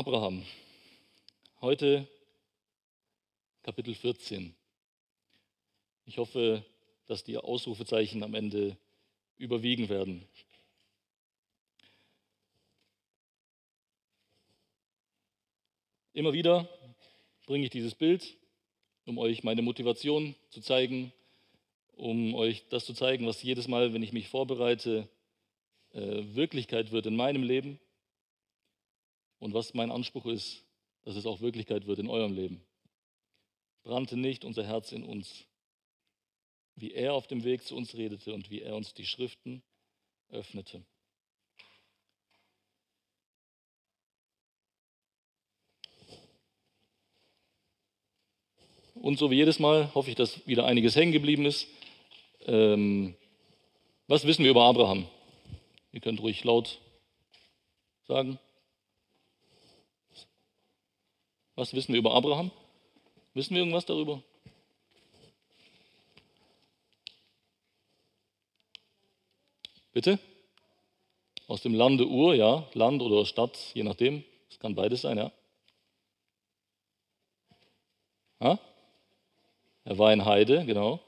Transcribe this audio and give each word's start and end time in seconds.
Abraham. 0.00 0.42
Heute 1.60 2.08
Kapitel 3.62 3.94
14. 3.94 4.54
Ich 6.06 6.16
hoffe, 6.16 6.64
dass 7.04 7.22
die 7.22 7.36
Ausrufezeichen 7.36 8.22
am 8.22 8.32
Ende 8.32 8.78
überwiegen 9.36 9.90
werden. 9.90 10.26
Immer 16.14 16.32
wieder 16.32 16.66
bringe 17.44 17.64
ich 17.64 17.70
dieses 17.70 17.94
Bild, 17.94 18.38
um 19.04 19.18
euch 19.18 19.44
meine 19.44 19.60
Motivation 19.60 20.34
zu 20.48 20.62
zeigen, 20.62 21.12
um 21.92 22.34
euch 22.34 22.66
das 22.70 22.86
zu 22.86 22.94
zeigen, 22.94 23.26
was 23.26 23.42
jedes 23.42 23.68
Mal, 23.68 23.92
wenn 23.92 24.02
ich 24.02 24.14
mich 24.14 24.30
vorbereite, 24.30 25.10
äh, 25.92 26.22
Wirklichkeit 26.34 26.90
wird 26.90 27.04
in 27.04 27.16
meinem 27.16 27.42
Leben 27.42 27.78
und 29.40 29.54
was 29.54 29.74
mein 29.74 29.90
Anspruch 29.90 30.26
ist, 30.26 30.64
dass 31.02 31.16
es 31.16 31.26
auch 31.26 31.40
Wirklichkeit 31.40 31.86
wird 31.86 31.98
in 31.98 32.08
eurem 32.08 32.34
Leben. 32.34 32.62
Brannte 33.82 34.16
nicht 34.16 34.44
unser 34.44 34.64
Herz 34.64 34.92
in 34.92 35.02
uns, 35.02 35.46
wie 36.76 36.92
er 36.92 37.14
auf 37.14 37.26
dem 37.26 37.42
Weg 37.42 37.64
zu 37.64 37.74
uns 37.74 37.94
redete 37.94 38.32
und 38.32 38.50
wie 38.50 38.60
er 38.60 38.76
uns 38.76 38.94
die 38.94 39.06
Schriften 39.06 39.62
öffnete. 40.28 40.84
Und 48.94 49.18
so 49.18 49.30
wie 49.30 49.36
jedes 49.36 49.58
Mal 49.58 49.94
hoffe 49.94 50.10
ich, 50.10 50.16
dass 50.16 50.46
wieder 50.46 50.66
einiges 50.66 50.94
hängen 50.94 51.12
geblieben 51.12 51.46
ist. 51.46 51.66
Ähm, 52.42 53.16
was 54.06 54.26
wissen 54.26 54.44
wir 54.44 54.50
über 54.50 54.64
Abraham? 54.64 55.08
Ihr 55.92 56.00
könnt 56.00 56.20
ruhig 56.20 56.44
laut 56.44 56.78
sagen. 58.06 58.38
Was 61.60 61.74
wissen 61.74 61.92
wir 61.92 61.98
über 61.98 62.14
Abraham? 62.14 62.50
Wissen 63.34 63.54
wir 63.54 63.58
irgendwas 63.58 63.84
darüber? 63.84 64.22
Bitte? 69.92 70.18
Aus 71.48 71.60
dem 71.60 71.74
Lande 71.74 72.08
Ur, 72.08 72.34
ja, 72.34 72.66
Land 72.72 73.02
oder 73.02 73.26
Stadt, 73.26 73.58
je 73.74 73.82
nachdem. 73.82 74.24
Es 74.48 74.58
kann 74.58 74.74
beides 74.74 75.02
sein, 75.02 75.18
ja. 75.18 75.30
Ha? 78.40 78.58
Er 79.84 79.98
war 79.98 80.14
in 80.14 80.24
Heide, 80.24 80.64
genau. 80.64 80.98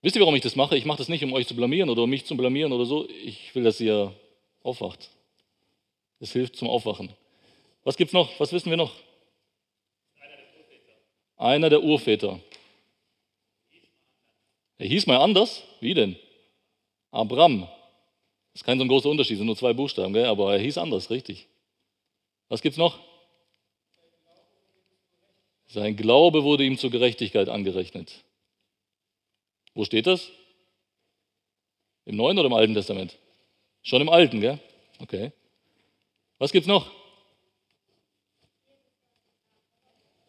Wisst 0.00 0.16
ihr, 0.16 0.22
warum 0.22 0.36
ich 0.36 0.42
das 0.42 0.56
mache? 0.56 0.78
Ich 0.78 0.86
mache 0.86 0.96
das 0.96 1.10
nicht, 1.10 1.22
um 1.22 1.34
euch 1.34 1.46
zu 1.46 1.54
blamieren 1.54 1.90
oder 1.90 2.04
um 2.04 2.08
mich 2.08 2.24
zu 2.24 2.34
blamieren 2.34 2.72
oder 2.72 2.86
so. 2.86 3.06
Ich 3.10 3.54
will, 3.54 3.62
dass 3.62 3.78
ihr 3.78 4.16
aufwacht. 4.62 5.10
Es 6.18 6.32
hilft 6.32 6.56
zum 6.56 6.70
Aufwachen. 6.70 7.14
Was 7.84 7.96
gibt's 7.96 8.12
noch? 8.12 8.38
Was 8.38 8.52
wissen 8.52 8.70
wir 8.70 8.76
noch? 8.76 8.94
Einer 11.36 11.70
der 11.70 11.82
Urväter. 11.82 12.38
Er 14.78 14.86
hieß 14.86 15.06
mal 15.06 15.18
anders. 15.18 15.62
Wie 15.80 15.94
denn? 15.94 16.16
Abram. 17.10 17.62
Das 18.52 18.60
ist 18.60 18.64
kein 18.64 18.78
so 18.78 18.84
ein 18.84 18.88
großer 18.88 19.08
Unterschied, 19.08 19.38
sind 19.38 19.46
nur 19.46 19.56
zwei 19.56 19.72
Buchstaben, 19.72 20.12
gell? 20.12 20.26
aber 20.26 20.54
er 20.54 20.60
hieß 20.60 20.78
anders, 20.78 21.10
richtig. 21.10 21.48
Was 22.48 22.62
gibt's 22.62 22.78
noch? 22.78 22.98
Sein 25.66 25.96
Glaube 25.96 26.44
wurde 26.44 26.64
ihm 26.64 26.76
zur 26.76 26.90
Gerechtigkeit 26.90 27.48
angerechnet. 27.48 28.12
Wo 29.74 29.84
steht 29.84 30.06
das? 30.06 30.30
Im 32.04 32.16
Neuen 32.16 32.38
oder 32.38 32.46
im 32.46 32.52
Alten 32.52 32.74
Testament? 32.74 33.16
Schon 33.82 34.02
im 34.02 34.10
Alten, 34.10 34.40
gell? 34.40 34.58
Okay. 34.98 35.32
Was 36.38 36.52
gibt's 36.52 36.68
noch? 36.68 36.90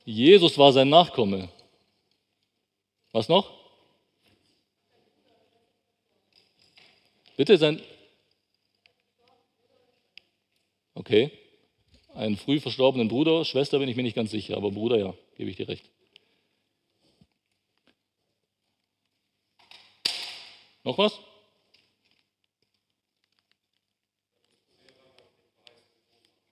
Jesus 0.05 0.57
war 0.57 0.73
sein 0.73 0.89
Nachkomme. 0.89 1.49
Was 3.11 3.29
noch? 3.29 3.51
Bitte 7.37 7.57
sein. 7.57 7.81
Okay. 10.93 11.31
Einen 12.13 12.37
früh 12.37 12.59
verstorbenen 12.59 13.07
Bruder, 13.07 13.43
Schwester 13.43 13.79
bin 13.79 13.89
ich 13.89 13.95
mir 13.95 14.03
nicht 14.03 14.15
ganz 14.15 14.29
sicher, 14.29 14.55
aber 14.55 14.71
Bruder 14.71 14.97
ja, 14.97 15.13
gebe 15.35 15.49
ich 15.49 15.55
dir 15.55 15.67
recht. 15.67 15.89
Noch 20.83 20.97
was? 20.97 21.19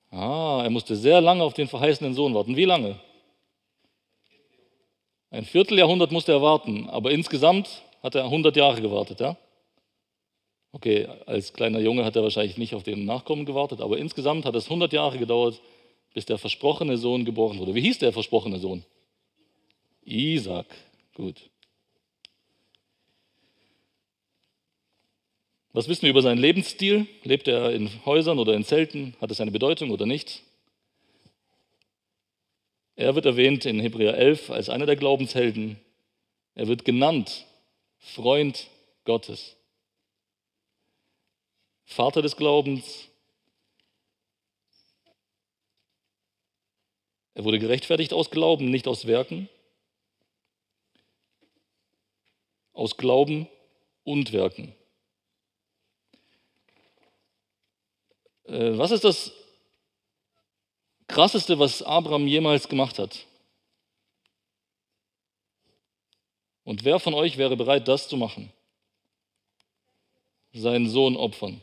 Ah, 0.10 0.62
er 0.64 0.70
musste 0.70 0.96
sehr 0.96 1.22
lange 1.22 1.44
auf 1.44 1.54
den 1.54 1.68
verheißenen 1.68 2.14
Sohn 2.14 2.34
warten. 2.34 2.56
Wie 2.56 2.66
lange? 2.66 3.00
Ein 5.32 5.46
Vierteljahrhundert 5.46 6.12
musste 6.12 6.34
er 6.34 6.42
warten, 6.42 6.90
aber 6.90 7.12
insgesamt 7.12 7.84
hat 8.04 8.16
er 8.16 8.26
100 8.26 8.56
Jahre 8.58 8.82
gewartet, 8.82 9.22
ja? 9.22 9.38
Okay, 10.74 11.08
als 11.26 11.54
kleiner 11.54 11.80
Junge 11.80 12.04
hat 12.04 12.18
er 12.18 12.24
wahrscheinlich 12.24 12.58
nicht 12.58 12.76
auf 12.76 12.84
den 12.84 13.06
Nachkommen 13.06 13.46
gewartet, 13.46 13.80
aber 13.80 13.98
insgesamt 13.98 14.46
hat 14.46 14.56
es 14.56 14.66
100 14.66 14.92
Jahre 14.92 15.18
gedauert, 15.18 15.62
bis 16.14 16.26
der 16.26 16.38
versprochene 16.38 16.98
Sohn 16.98 17.24
geboren 17.24 17.60
wurde. 17.60 17.74
Wie 17.76 17.82
hieß 17.82 18.00
der 18.00 18.12
versprochene 18.12 18.60
Sohn? 18.60 18.84
Isaac. 20.04 20.68
Gut. 21.14 21.50
Was 25.72 25.88
wissen 25.88 26.04
wir 26.04 26.10
über 26.10 26.22
seinen 26.22 26.40
Lebensstil? 26.40 27.08
Lebt 27.24 27.48
er 27.48 27.72
in 27.72 27.90
Häusern 28.06 28.40
oder 28.40 28.54
in 28.54 28.66
Zelten? 28.66 29.16
Hat 29.22 29.32
es 29.32 29.40
eine 29.40 29.52
Bedeutung 29.52 29.92
oder 29.92 30.06
nicht? 30.06 30.44
Er 33.02 33.16
wird 33.16 33.26
erwähnt 33.26 33.66
in 33.66 33.80
Hebräer 33.80 34.16
11 34.16 34.52
als 34.52 34.70
einer 34.70 34.86
der 34.86 34.96
Glaubenshelden. 34.96 35.80
Er 36.54 36.68
wird 36.68 36.86
genannt 36.86 37.48
Freund 37.98 38.70
Gottes, 39.06 39.58
Vater 41.84 42.22
des 42.22 42.38
Glaubens. 42.38 43.08
Er 47.34 47.44
wurde 47.44 47.58
gerechtfertigt 47.58 48.14
aus 48.14 48.30
Glauben, 48.30 48.70
nicht 48.70 48.88
aus 48.88 49.08
Werken. 49.08 49.50
Aus 52.72 52.98
Glauben 52.98 53.48
und 54.04 54.32
Werken. 54.32 54.76
Äh, 58.44 58.78
was 58.78 58.92
ist 58.92 59.04
das 59.04 59.41
Krasseste, 61.12 61.60
was 61.60 61.84
Abraham 61.84 62.26
jemals 62.26 62.70
gemacht 62.70 62.98
hat? 62.98 63.28
Und 66.64 66.86
wer 66.86 67.00
von 67.00 67.14
euch 67.14 67.38
wäre 67.38 67.58
bereit, 67.58 67.88
das 67.88 68.08
zu 68.08 68.16
machen? 68.16 68.52
Seinen 70.54 70.90
Sohn 70.90 71.18
opfern. 71.18 71.62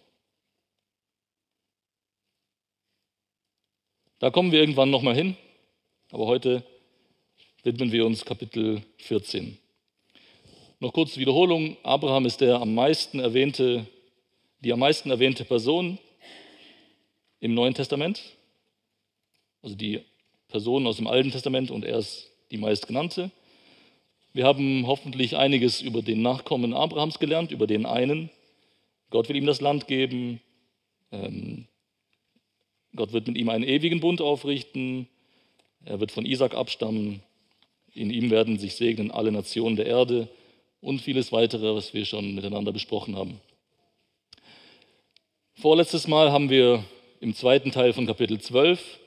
Da 4.18 4.30
kommen 4.30 4.52
wir 4.52 4.60
irgendwann 4.60 4.90
nochmal 4.90 5.14
hin, 5.14 5.36
aber 6.10 6.26
heute 6.26 6.62
widmen 7.62 7.90
wir 7.90 8.04
uns 8.04 8.24
Kapitel 8.24 8.82
14. 8.98 9.56
Noch 10.80 10.92
kurz 10.92 11.16
Wiederholung. 11.16 11.76
Abraham 11.84 12.26
ist 12.26 12.40
der 12.42 12.60
am 12.60 12.74
meisten 12.74 13.18
erwähnte, 13.18 13.86
die 14.60 14.72
am 14.72 14.80
meisten 14.80 15.10
erwähnte 15.10 15.44
Person 15.44 15.98
im 17.40 17.54
Neuen 17.54 17.74
Testament, 17.74 18.37
also 19.62 19.74
die 19.74 20.00
Personen 20.48 20.86
aus 20.86 20.96
dem 20.96 21.06
Alten 21.06 21.30
Testament 21.30 21.70
und 21.70 21.84
er 21.84 21.98
ist 21.98 22.30
die 22.50 22.58
meistgenannte. 22.58 23.30
Wir 24.32 24.44
haben 24.44 24.86
hoffentlich 24.86 25.36
einiges 25.36 25.80
über 25.80 26.02
den 26.02 26.22
Nachkommen 26.22 26.74
Abrahams 26.74 27.18
gelernt, 27.18 27.50
über 27.50 27.66
den 27.66 27.86
einen. 27.86 28.30
Gott 29.10 29.28
will 29.28 29.36
ihm 29.36 29.46
das 29.46 29.60
Land 29.60 29.86
geben. 29.86 30.40
Ähm, 31.12 31.66
Gott 32.94 33.12
wird 33.12 33.26
mit 33.26 33.36
ihm 33.36 33.48
einen 33.48 33.64
ewigen 33.64 34.00
Bund 34.00 34.20
aufrichten. 34.20 35.08
Er 35.84 36.00
wird 36.00 36.12
von 36.12 36.26
Isaac 36.26 36.54
abstammen. 36.54 37.22
In 37.94 38.10
ihm 38.10 38.30
werden 38.30 38.58
sich 38.58 38.76
segnen 38.76 39.10
alle 39.10 39.32
Nationen 39.32 39.76
der 39.76 39.86
Erde 39.86 40.28
und 40.80 41.00
vieles 41.00 41.32
weitere, 41.32 41.74
was 41.74 41.94
wir 41.94 42.04
schon 42.04 42.34
miteinander 42.34 42.72
besprochen 42.72 43.16
haben. 43.16 43.40
Vorletztes 45.54 46.06
Mal 46.06 46.30
haben 46.30 46.50
wir 46.50 46.84
im 47.20 47.34
zweiten 47.34 47.72
Teil 47.72 47.92
von 47.92 48.06
Kapitel 48.06 48.40
12 48.40 49.00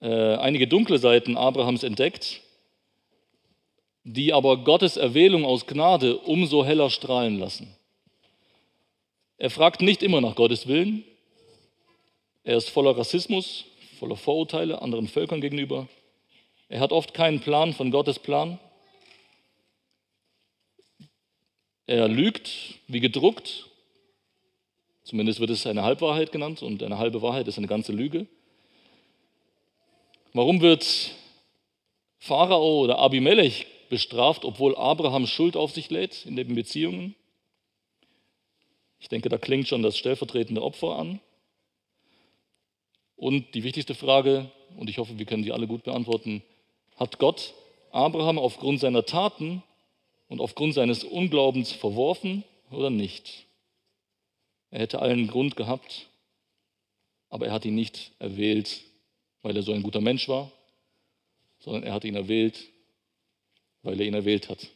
äh, 0.00 0.36
einige 0.36 0.66
dunkle 0.66 0.98
Seiten 0.98 1.36
Abrahams 1.36 1.82
entdeckt, 1.82 2.42
die 4.04 4.32
aber 4.32 4.58
Gottes 4.64 4.96
Erwählung 4.96 5.44
aus 5.44 5.66
Gnade 5.66 6.18
umso 6.18 6.64
heller 6.64 6.90
strahlen 6.90 7.38
lassen. 7.38 7.74
Er 9.38 9.50
fragt 9.50 9.80
nicht 9.82 10.02
immer 10.02 10.20
nach 10.20 10.34
Gottes 10.34 10.66
Willen. 10.66 11.04
Er 12.44 12.56
ist 12.56 12.70
voller 12.70 12.96
Rassismus, 12.96 13.64
voller 13.98 14.16
Vorurteile 14.16 14.82
anderen 14.82 15.08
Völkern 15.08 15.40
gegenüber. 15.40 15.88
Er 16.68 16.80
hat 16.80 16.92
oft 16.92 17.14
keinen 17.14 17.40
Plan 17.40 17.72
von 17.72 17.90
Gottes 17.90 18.18
Plan. 18.18 18.58
Er 21.86 22.08
lügt 22.08 22.50
wie 22.86 23.00
gedruckt 23.00 23.68
Zumindest 25.04 25.38
wird 25.38 25.50
es 25.50 25.66
eine 25.66 25.82
Halbwahrheit 25.82 26.32
genannt 26.32 26.62
und 26.62 26.82
eine 26.82 26.98
halbe 26.98 27.20
Wahrheit 27.20 27.46
ist 27.46 27.58
eine 27.58 27.66
ganze 27.66 27.92
Lüge. 27.92 28.26
Warum 30.36 30.60
wird 30.60 31.12
Pharao 32.18 32.80
oder 32.80 32.98
Abimelech 32.98 33.66
bestraft, 33.88 34.44
obwohl 34.44 34.74
Abraham 34.74 35.28
Schuld 35.28 35.56
auf 35.56 35.70
sich 35.70 35.90
lädt 35.90 36.26
in 36.26 36.34
den 36.34 36.56
Beziehungen? 36.56 37.14
Ich 38.98 39.08
denke, 39.08 39.28
da 39.28 39.38
klingt 39.38 39.68
schon 39.68 39.84
das 39.84 39.96
stellvertretende 39.96 40.60
Opfer 40.60 40.96
an. 40.96 41.20
Und 43.14 43.54
die 43.54 43.62
wichtigste 43.62 43.94
Frage, 43.94 44.50
und 44.76 44.90
ich 44.90 44.98
hoffe, 44.98 45.20
wir 45.20 45.24
können 45.24 45.44
die 45.44 45.52
alle 45.52 45.68
gut 45.68 45.84
beantworten, 45.84 46.42
hat 46.96 47.20
Gott 47.20 47.54
Abraham 47.92 48.40
aufgrund 48.40 48.80
seiner 48.80 49.06
Taten 49.06 49.62
und 50.26 50.40
aufgrund 50.40 50.74
seines 50.74 51.04
Unglaubens 51.04 51.70
verworfen 51.70 52.42
oder 52.72 52.90
nicht? 52.90 53.46
Er 54.72 54.80
hätte 54.80 54.98
allen 54.98 55.28
Grund 55.28 55.54
gehabt, 55.54 56.08
aber 57.30 57.46
er 57.46 57.52
hat 57.52 57.64
ihn 57.64 57.76
nicht 57.76 58.10
erwählt, 58.18 58.82
weil 59.44 59.54
er 59.54 59.62
so 59.62 59.72
ein 59.72 59.82
guter 59.82 60.00
Mensch 60.00 60.26
war, 60.26 60.50
sondern 61.60 61.82
er 61.84 61.92
hat 61.92 62.04
ihn 62.04 62.16
erwählt, 62.16 62.64
weil 63.82 64.00
er 64.00 64.06
ihn 64.06 64.14
erwählt 64.14 64.48
hat. 64.48 64.66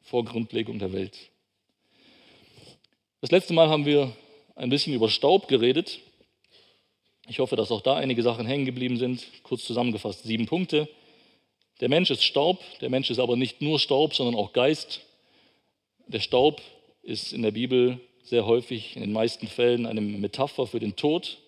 Vor 0.00 0.24
Grundlegung 0.24 0.78
der 0.78 0.92
Welt. 0.92 1.16
Das 3.20 3.30
letzte 3.30 3.52
Mal 3.52 3.68
haben 3.68 3.84
wir 3.84 4.16
ein 4.56 4.70
bisschen 4.70 4.94
über 4.94 5.10
Staub 5.10 5.48
geredet. 5.48 6.00
Ich 7.28 7.40
hoffe, 7.40 7.54
dass 7.54 7.70
auch 7.70 7.82
da 7.82 7.94
einige 7.94 8.22
Sachen 8.22 8.46
hängen 8.46 8.64
geblieben 8.64 8.96
sind. 8.96 9.24
Kurz 9.42 9.64
zusammengefasst, 9.64 10.24
sieben 10.24 10.46
Punkte. 10.46 10.88
Der 11.80 11.90
Mensch 11.90 12.10
ist 12.10 12.24
Staub, 12.24 12.58
der 12.80 12.88
Mensch 12.88 13.10
ist 13.10 13.18
aber 13.18 13.36
nicht 13.36 13.60
nur 13.60 13.78
Staub, 13.78 14.14
sondern 14.14 14.34
auch 14.34 14.54
Geist. 14.54 15.02
Der 16.06 16.20
Staub 16.20 16.62
ist 17.02 17.34
in 17.34 17.42
der 17.42 17.50
Bibel 17.50 18.00
sehr 18.24 18.46
häufig, 18.46 18.96
in 18.96 19.02
den 19.02 19.12
meisten 19.12 19.46
Fällen, 19.46 19.84
eine 19.84 20.00
Metapher 20.00 20.66
für 20.66 20.80
den 20.80 20.96
Tod. 20.96 21.38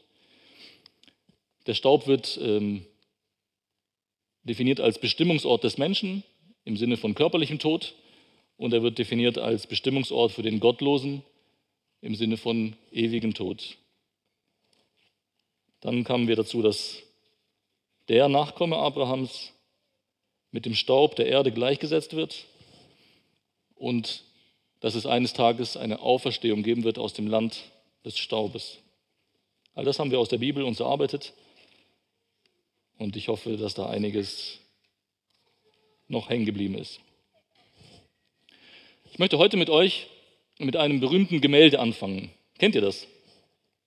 Der 1.67 1.75
Staub 1.75 2.07
wird 2.07 2.39
ähm, 2.43 2.85
definiert 4.43 4.81
als 4.81 4.99
Bestimmungsort 4.99 5.65
des 5.65 5.79
Menschen 5.79 6.23
im 6.65 6.77
Sinne 6.77 6.97
von 6.97 7.15
körperlichem 7.15 7.59
Tod 7.59 7.95
und 8.57 8.73
er 8.73 8.83
wird 8.83 8.99
definiert 8.99 9.39
als 9.39 9.67
Bestimmungsort 9.67 10.33
für 10.33 10.43
den 10.43 10.61
Gottlosen 10.61 11.23
im 12.01 12.15
Sinne 12.15 12.37
von 12.37 12.77
ewigem 12.93 13.35
Tod. 13.35 13.77
Dann 15.81 16.05
kamen 16.05 16.29
wir 16.29 16.37
dazu, 16.37 16.63
dass 16.63 17.03
der 18.09 18.29
Nachkomme 18.29 18.77
Abrahams 18.77 19.53
mit 20.51 20.67
dem 20.67 20.75
Staub 20.75 21.17
der 21.17 21.27
Erde 21.27 21.51
gleichgesetzt 21.51 22.15
wird 22.15 22.45
und 23.75 24.23
dass 24.81 24.95
es 24.95 25.07
eines 25.07 25.33
Tages 25.33 25.77
eine 25.77 26.01
Auferstehung 26.01 26.63
geben 26.63 26.85
wird 26.85 26.99
aus 26.99 27.15
dem 27.15 27.27
Land 27.27 27.63
des 28.05 28.19
Staubes. 28.19 28.79
All 29.75 29.85
das 29.85 29.99
haben 29.99 30.11
wir 30.11 30.21
aus 30.21 30.29
der 30.29 30.39
Bibel 30.39 30.63
uns 30.63 30.81
erarbeitet 30.81 31.33
und 32.99 33.17
ich 33.17 33.29
hoffe, 33.29 33.57
dass 33.57 33.75
da 33.75 33.89
einiges 33.89 34.59
noch 36.09 36.29
hängen 36.29 36.47
geblieben 36.47 36.77
ist. 36.77 37.01
Ich 39.11 39.19
möchte 39.19 39.39
heute 39.39 39.57
mit 39.57 39.71
euch 39.71 40.09
mit 40.59 40.77
einem 40.77 41.01
berühmten 41.01 41.41
Gemälde 41.41 41.81
anfangen. 41.81 42.31
Kennt 42.59 42.75
ihr 42.75 42.81
das? 42.81 43.07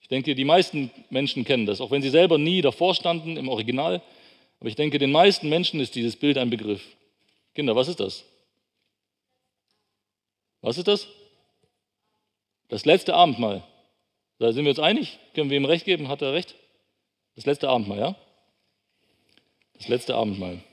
Ich 0.01 0.07
denke, 0.07 0.36
die 0.36 0.45
meisten 0.45 0.92
Menschen 1.09 1.44
kennen 1.44 1.65
das, 1.65 1.81
auch 1.81 1.92
wenn 1.92 2.01
sie 2.01 2.09
selber 2.09 2.38
nie 2.38 2.62
davor 2.62 2.95
standen 2.95 3.38
im 3.38 3.50
Original. 3.50 4.01
Aber 4.59 4.69
ich 4.69 4.75
denke, 4.75 5.00
den 5.00 5.12
meisten 5.12 5.50
Menschen 5.50 5.80
ist 5.80 5.95
dieses 5.95 6.15
Bild 6.15 6.38
ein 6.38 6.50
Begriff. 6.50 6.81
Kinder, 7.54 7.75
was 7.75 7.88
ist 7.88 8.00
das? 8.00 8.24
Was 10.62 10.77
ist 10.77 10.88
das? 10.88 11.07
Das 12.69 12.86
letzte 12.86 13.13
Abendmahl. 13.13 13.63
Da 14.39 14.51
sind 14.51 14.65
wir 14.65 14.69
uns 14.69 14.80
einig? 14.80 15.19
Können 15.33 15.50
wir 15.50 15.57
ihm 15.57 15.65
recht 15.65 15.86
geben? 15.86 16.07
Hat 16.07 16.21
er 16.21 16.33
recht? 16.33 16.56
Das 17.36 17.45
letzte 17.45 17.69
Abendmahl, 17.69 18.00
ja? 18.00 18.15
Das 19.77 19.88
letzte 19.88 20.15
Abendmahl. 20.15 20.63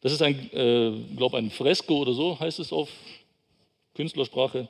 Das 0.00 0.12
ist 0.12 0.22
ein, 0.22 0.50
äh, 0.52 1.16
glaube 1.16 1.38
ein 1.38 1.50
Fresko 1.50 1.98
oder 1.98 2.12
so 2.12 2.38
heißt 2.38 2.58
es 2.60 2.72
auf 2.72 2.88
Künstlersprache 3.94 4.68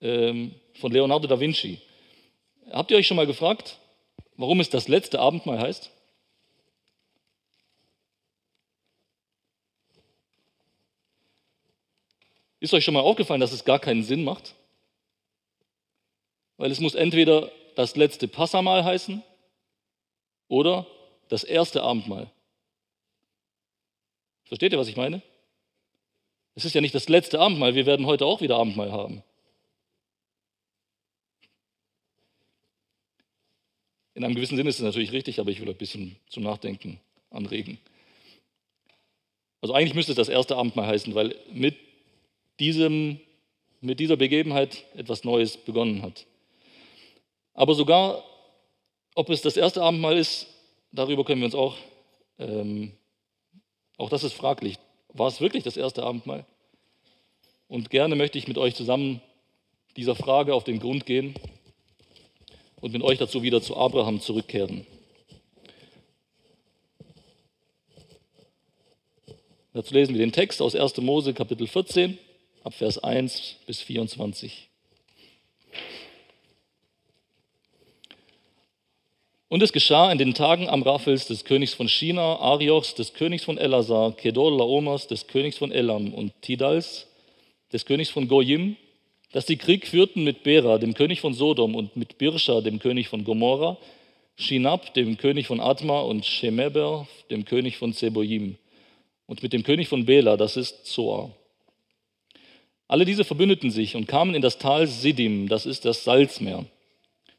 ähm, 0.00 0.54
von 0.74 0.90
Leonardo 0.90 1.28
da 1.28 1.38
Vinci. 1.38 1.80
Habt 2.70 2.90
ihr 2.90 2.96
euch 2.96 3.06
schon 3.06 3.16
mal 3.16 3.26
gefragt, 3.26 3.78
warum 4.36 4.60
es 4.60 4.68
das 4.68 4.88
letzte 4.88 5.20
Abendmahl 5.20 5.60
heißt? 5.60 5.90
Ist 12.60 12.74
euch 12.74 12.84
schon 12.84 12.94
mal 12.94 13.00
aufgefallen, 13.00 13.40
dass 13.40 13.52
es 13.52 13.64
gar 13.64 13.78
keinen 13.78 14.02
Sinn 14.02 14.24
macht? 14.24 14.54
Weil 16.56 16.72
es 16.72 16.80
muss 16.80 16.96
entweder 16.96 17.52
das 17.76 17.94
letzte 17.94 18.26
Passamal 18.26 18.82
heißen 18.84 19.22
oder 20.48 20.86
das 21.28 21.44
erste 21.44 21.82
Abendmahl. 21.82 22.30
Versteht 24.44 24.72
ihr, 24.72 24.78
was 24.78 24.88
ich 24.88 24.96
meine? 24.96 25.22
Es 26.54 26.64
ist 26.64 26.74
ja 26.74 26.80
nicht 26.80 26.94
das 26.94 27.08
letzte 27.08 27.38
Abendmahl, 27.38 27.74
wir 27.74 27.86
werden 27.86 28.06
heute 28.06 28.26
auch 28.26 28.40
wieder 28.40 28.56
Abendmahl 28.56 28.90
haben. 28.90 29.22
In 34.14 34.24
einem 34.24 34.34
gewissen 34.34 34.56
Sinne 34.56 34.70
ist 34.70 34.78
es 34.78 34.84
natürlich 34.84 35.12
richtig, 35.12 35.38
aber 35.38 35.50
ich 35.50 35.60
will 35.60 35.68
ein 35.68 35.76
bisschen 35.76 36.16
zum 36.28 36.42
Nachdenken 36.42 36.98
anregen. 37.30 37.78
Also 39.60 39.74
eigentlich 39.74 39.94
müsste 39.94 40.12
es 40.12 40.16
das 40.16 40.28
erste 40.28 40.56
Abendmahl 40.56 40.88
heißen, 40.88 41.14
weil 41.14 41.36
mit, 41.52 41.76
diesem, 42.58 43.20
mit 43.80 44.00
dieser 44.00 44.16
Begebenheit 44.16 44.84
etwas 44.96 45.22
Neues 45.22 45.56
begonnen 45.56 46.02
hat. 46.02 46.26
Aber 47.54 47.74
sogar, 47.74 48.24
ob 49.14 49.30
es 49.30 49.42
das 49.42 49.56
erste 49.56 49.82
Abendmahl 49.82 50.16
ist, 50.16 50.48
darüber 50.92 51.24
können 51.24 51.40
wir 51.40 51.46
uns 51.46 51.54
auch, 51.54 51.76
ähm, 52.38 52.92
auch 53.96 54.10
das 54.10 54.24
ist 54.24 54.34
fraglich. 54.34 54.76
War 55.08 55.28
es 55.28 55.40
wirklich 55.40 55.64
das 55.64 55.76
erste 55.76 56.02
Abendmahl? 56.02 56.46
Und 57.68 57.90
gerne 57.90 58.16
möchte 58.16 58.38
ich 58.38 58.48
mit 58.48 58.58
euch 58.58 58.74
zusammen 58.74 59.20
dieser 59.96 60.14
Frage 60.14 60.54
auf 60.54 60.64
den 60.64 60.78
Grund 60.78 61.06
gehen 61.06 61.34
und 62.80 62.92
mit 62.92 63.02
euch 63.02 63.18
dazu 63.18 63.42
wieder 63.42 63.60
zu 63.60 63.76
Abraham 63.76 64.20
zurückkehren. 64.20 64.86
Dazu 69.72 69.94
lesen 69.94 70.14
wir 70.14 70.20
den 70.20 70.32
Text 70.32 70.62
aus 70.62 70.74
1. 70.74 70.96
Mose 70.98 71.34
Kapitel 71.34 71.66
14 71.66 72.18
ab 72.64 72.74
Vers 72.74 72.98
1 72.98 73.56
bis 73.66 73.80
24. 73.80 74.68
Und 79.50 79.62
es 79.62 79.72
geschah 79.72 80.12
in 80.12 80.18
den 80.18 80.34
Tagen 80.34 80.68
Amraphels 80.68 81.26
des 81.26 81.44
Königs 81.44 81.72
von 81.72 81.88
China, 81.88 82.36
Ariochs 82.38 82.94
des 82.94 83.14
Königs 83.14 83.44
von 83.44 83.56
Elasar, 83.56 84.12
Kedol 84.12 84.58
Laomers 84.58 85.06
des 85.06 85.26
Königs 85.26 85.56
von 85.56 85.72
Elam 85.72 86.12
und 86.12 86.32
Tidals 86.42 87.06
des 87.72 87.86
Königs 87.86 88.10
von 88.10 88.28
Goyim, 88.28 88.76
dass 89.32 89.46
sie 89.46 89.56
Krieg 89.56 89.86
führten 89.86 90.22
mit 90.22 90.42
Bera, 90.42 90.76
dem 90.76 90.92
König 90.92 91.22
von 91.22 91.32
Sodom, 91.32 91.74
und 91.74 91.96
mit 91.96 92.18
Birscha, 92.18 92.60
dem 92.60 92.78
König 92.78 93.08
von 93.08 93.24
Gomorra, 93.24 93.78
Shinab, 94.36 94.92
dem 94.92 95.16
König 95.16 95.46
von 95.46 95.60
Adma, 95.60 96.00
und 96.00 96.26
Shemeber, 96.26 97.08
dem 97.30 97.46
König 97.46 97.78
von 97.78 97.94
Zeboim, 97.94 98.56
und 99.26 99.42
mit 99.42 99.54
dem 99.54 99.62
König 99.62 99.88
von 99.88 100.04
Bela, 100.04 100.36
das 100.36 100.58
ist 100.58 100.84
Zoar. 100.86 101.30
Alle 102.86 103.06
diese 103.06 103.24
verbündeten 103.24 103.70
sich 103.70 103.96
und 103.96 104.08
kamen 104.08 104.34
in 104.34 104.42
das 104.42 104.58
Tal 104.58 104.86
Sidim, 104.86 105.48
das 105.48 105.64
ist 105.64 105.86
das 105.86 106.04
Salzmeer. 106.04 106.66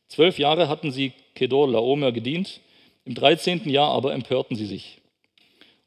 Zwölf 0.07 0.39
Jahre 0.39 0.67
hatten 0.67 0.91
sie 0.91 1.13
Kedor 1.39 1.69
Laomer 1.69 2.11
gedient, 2.11 2.59
im 3.05 3.15
dreizehnten 3.15 3.71
Jahr 3.71 3.91
aber 3.91 4.13
empörten 4.13 4.57
sie 4.57 4.65
sich. 4.65 4.97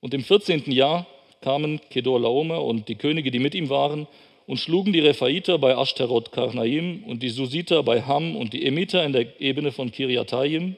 Und 0.00 0.14
im 0.14 0.24
vierzehnten 0.24 0.72
Jahr 0.72 1.06
kamen 1.42 1.78
Kedor 1.90 2.20
Laomer 2.20 2.64
und 2.64 2.88
die 2.88 2.94
Könige, 2.94 3.30
die 3.30 3.38
mit 3.38 3.54
ihm 3.54 3.68
waren, 3.68 4.06
und 4.46 4.56
schlugen 4.56 4.94
die 4.94 5.00
Rephaiter 5.00 5.58
bei 5.58 5.76
Ashterot 5.76 6.32
Karnaim 6.32 7.04
und 7.04 7.22
die 7.22 7.28
Susiter 7.28 7.82
bei 7.82 8.00
Ham 8.00 8.34
und 8.34 8.54
die 8.54 8.64
Emiter 8.64 9.04
in 9.04 9.12
der 9.12 9.40
Ebene 9.42 9.72
von 9.72 9.92
Kiriatayim 9.92 10.76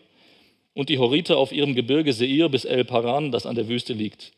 und 0.75 0.89
die 0.89 0.99
Horiter 0.99 1.39
auf 1.39 1.53
ihrem 1.53 1.77
Gebirge 1.77 2.13
Seir 2.13 2.49
bis 2.49 2.65
El 2.65 2.85
Paran, 2.85 3.31
das 3.31 3.47
an 3.47 3.55
der 3.55 3.69
Wüste 3.69 3.93
liegt. 3.93 4.33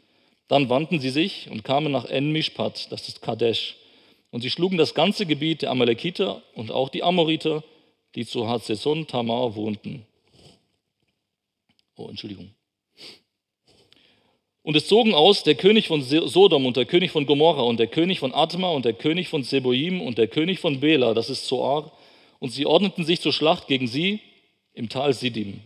Dann 0.49 0.69
wandten 0.69 1.01
sie 1.01 1.11
sich 1.11 1.49
und 1.51 1.65
kamen 1.65 1.91
nach 1.91 2.05
En-Mishpat, 2.05 2.93
das 2.93 3.09
ist 3.09 3.23
Kadesh. 3.23 3.77
Und 4.31 4.43
sie 4.43 4.51
schlugen 4.51 4.77
das 4.77 4.93
ganze 4.93 5.25
Gebiet 5.25 5.63
der 5.63 5.71
Amalekiter 5.71 6.43
und 6.55 6.71
auch 6.71 6.91
die 6.91 7.03
Amoriter, 7.03 7.65
die 8.15 8.27
zu 8.27 8.49
Hazeson 8.49 9.07
Tamar 9.07 9.57
wohnten. 9.57 10.07
Oh, 11.97 12.09
Entschuldigung. 12.09 12.51
Und 14.63 14.77
es 14.77 14.89
zogen 14.89 15.15
aus 15.15 15.45
der 15.45 15.55
König 15.55 15.87
von 15.87 16.03
Sodom 16.03 16.67
und 16.67 16.77
der 16.77 16.87
König 16.87 17.13
von 17.13 17.25
Gomorra 17.25 17.63
und 17.63 17.79
der 17.79 17.87
König 17.87 18.19
von 18.19 18.35
Adma 18.35 18.71
und 18.71 18.85
der 18.85 18.95
König 18.95 19.29
von 19.29 19.45
Seboim 19.45 20.01
und 20.01 20.19
der 20.19 20.27
König 20.27 20.59
von 20.59 20.81
Bela, 20.81 21.15
das 21.15 21.31
ist 21.31 21.47
Zoar, 21.47 21.93
und 22.41 22.51
sie 22.51 22.67
ordneten 22.67 23.05
sich 23.05 23.21
zur 23.21 23.33
Schlacht 23.33 23.69
gegen 23.69 23.87
sie 23.87 24.21
im 24.75 24.89
Tal 24.89 25.15
Sidim, 25.15 25.61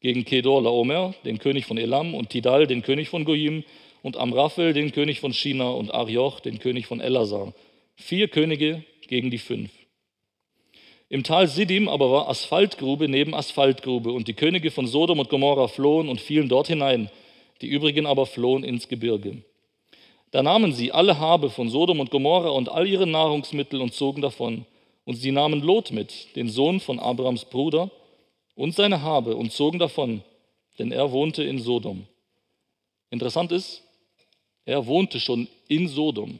gegen 0.00 0.24
Kedor 0.24 0.62
Laomer, 0.62 1.14
den 1.24 1.38
König 1.38 1.66
von 1.66 1.78
Elam, 1.78 2.14
und 2.14 2.30
Tidal, 2.30 2.66
den 2.66 2.82
König 2.82 3.08
von 3.08 3.24
Goyim, 3.24 3.64
und 4.02 4.16
Amraphel, 4.16 4.72
den 4.72 4.90
König 4.90 5.20
von 5.20 5.32
China, 5.32 5.70
und 5.70 5.94
Arioch, 5.94 6.40
den 6.40 6.58
König 6.58 6.86
von 6.86 7.00
Elasar. 7.00 7.54
Vier 7.94 8.26
Könige 8.26 8.84
gegen 9.06 9.30
die 9.30 9.38
fünf. 9.38 9.70
Im 11.12 11.24
Tal 11.24 11.46
Siddim 11.46 11.90
aber 11.90 12.10
war 12.10 12.30
Asphaltgrube 12.30 13.06
neben 13.06 13.34
Asphaltgrube, 13.34 14.10
und 14.12 14.28
die 14.28 14.32
Könige 14.32 14.70
von 14.70 14.86
Sodom 14.86 15.18
und 15.18 15.28
Gomorra 15.28 15.68
flohen 15.68 16.08
und 16.08 16.22
fielen 16.22 16.48
dort 16.48 16.68
hinein, 16.68 17.10
die 17.60 17.66
übrigen 17.66 18.06
aber 18.06 18.24
flohen 18.24 18.64
ins 18.64 18.88
Gebirge. 18.88 19.42
Da 20.30 20.42
nahmen 20.42 20.72
sie 20.72 20.90
alle 20.90 21.18
Habe 21.18 21.50
von 21.50 21.68
Sodom 21.68 22.00
und 22.00 22.10
Gomorra 22.10 22.48
und 22.48 22.70
all 22.70 22.88
ihre 22.88 23.06
Nahrungsmittel 23.06 23.82
und 23.82 23.92
zogen 23.92 24.22
davon. 24.22 24.64
Und 25.04 25.16
sie 25.16 25.32
nahmen 25.32 25.60
Lot 25.60 25.90
mit, 25.90 26.34
den 26.34 26.48
Sohn 26.48 26.80
von 26.80 26.98
Abrams 26.98 27.44
Bruder, 27.44 27.90
und 28.54 28.74
seine 28.74 29.02
Habe 29.02 29.36
und 29.36 29.52
zogen 29.52 29.78
davon, 29.78 30.22
denn 30.78 30.92
er 30.92 31.12
wohnte 31.12 31.42
in 31.42 31.58
Sodom. 31.58 32.06
Interessant 33.10 33.52
ist, 33.52 33.82
er 34.64 34.86
wohnte 34.86 35.20
schon 35.20 35.46
in 35.68 35.88
Sodom. 35.88 36.38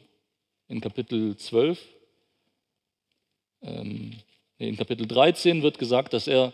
In 0.67 0.81
Kapitel 0.81 1.37
12, 1.37 1.79
ähm, 3.61 4.13
in 4.67 4.77
Kapitel 4.77 5.07
13 5.07 5.61
wird 5.63 5.79
gesagt, 5.79 6.13
dass 6.13 6.27
er 6.27 6.53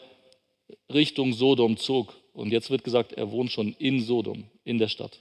Richtung 0.93 1.33
Sodom 1.33 1.77
zog. 1.77 2.13
Und 2.33 2.51
jetzt 2.51 2.69
wird 2.69 2.83
gesagt, 2.83 3.13
er 3.13 3.31
wohnt 3.31 3.51
schon 3.51 3.75
in 3.79 4.01
Sodom, 4.01 4.45
in 4.63 4.77
der 4.77 4.87
Stadt. 4.87 5.19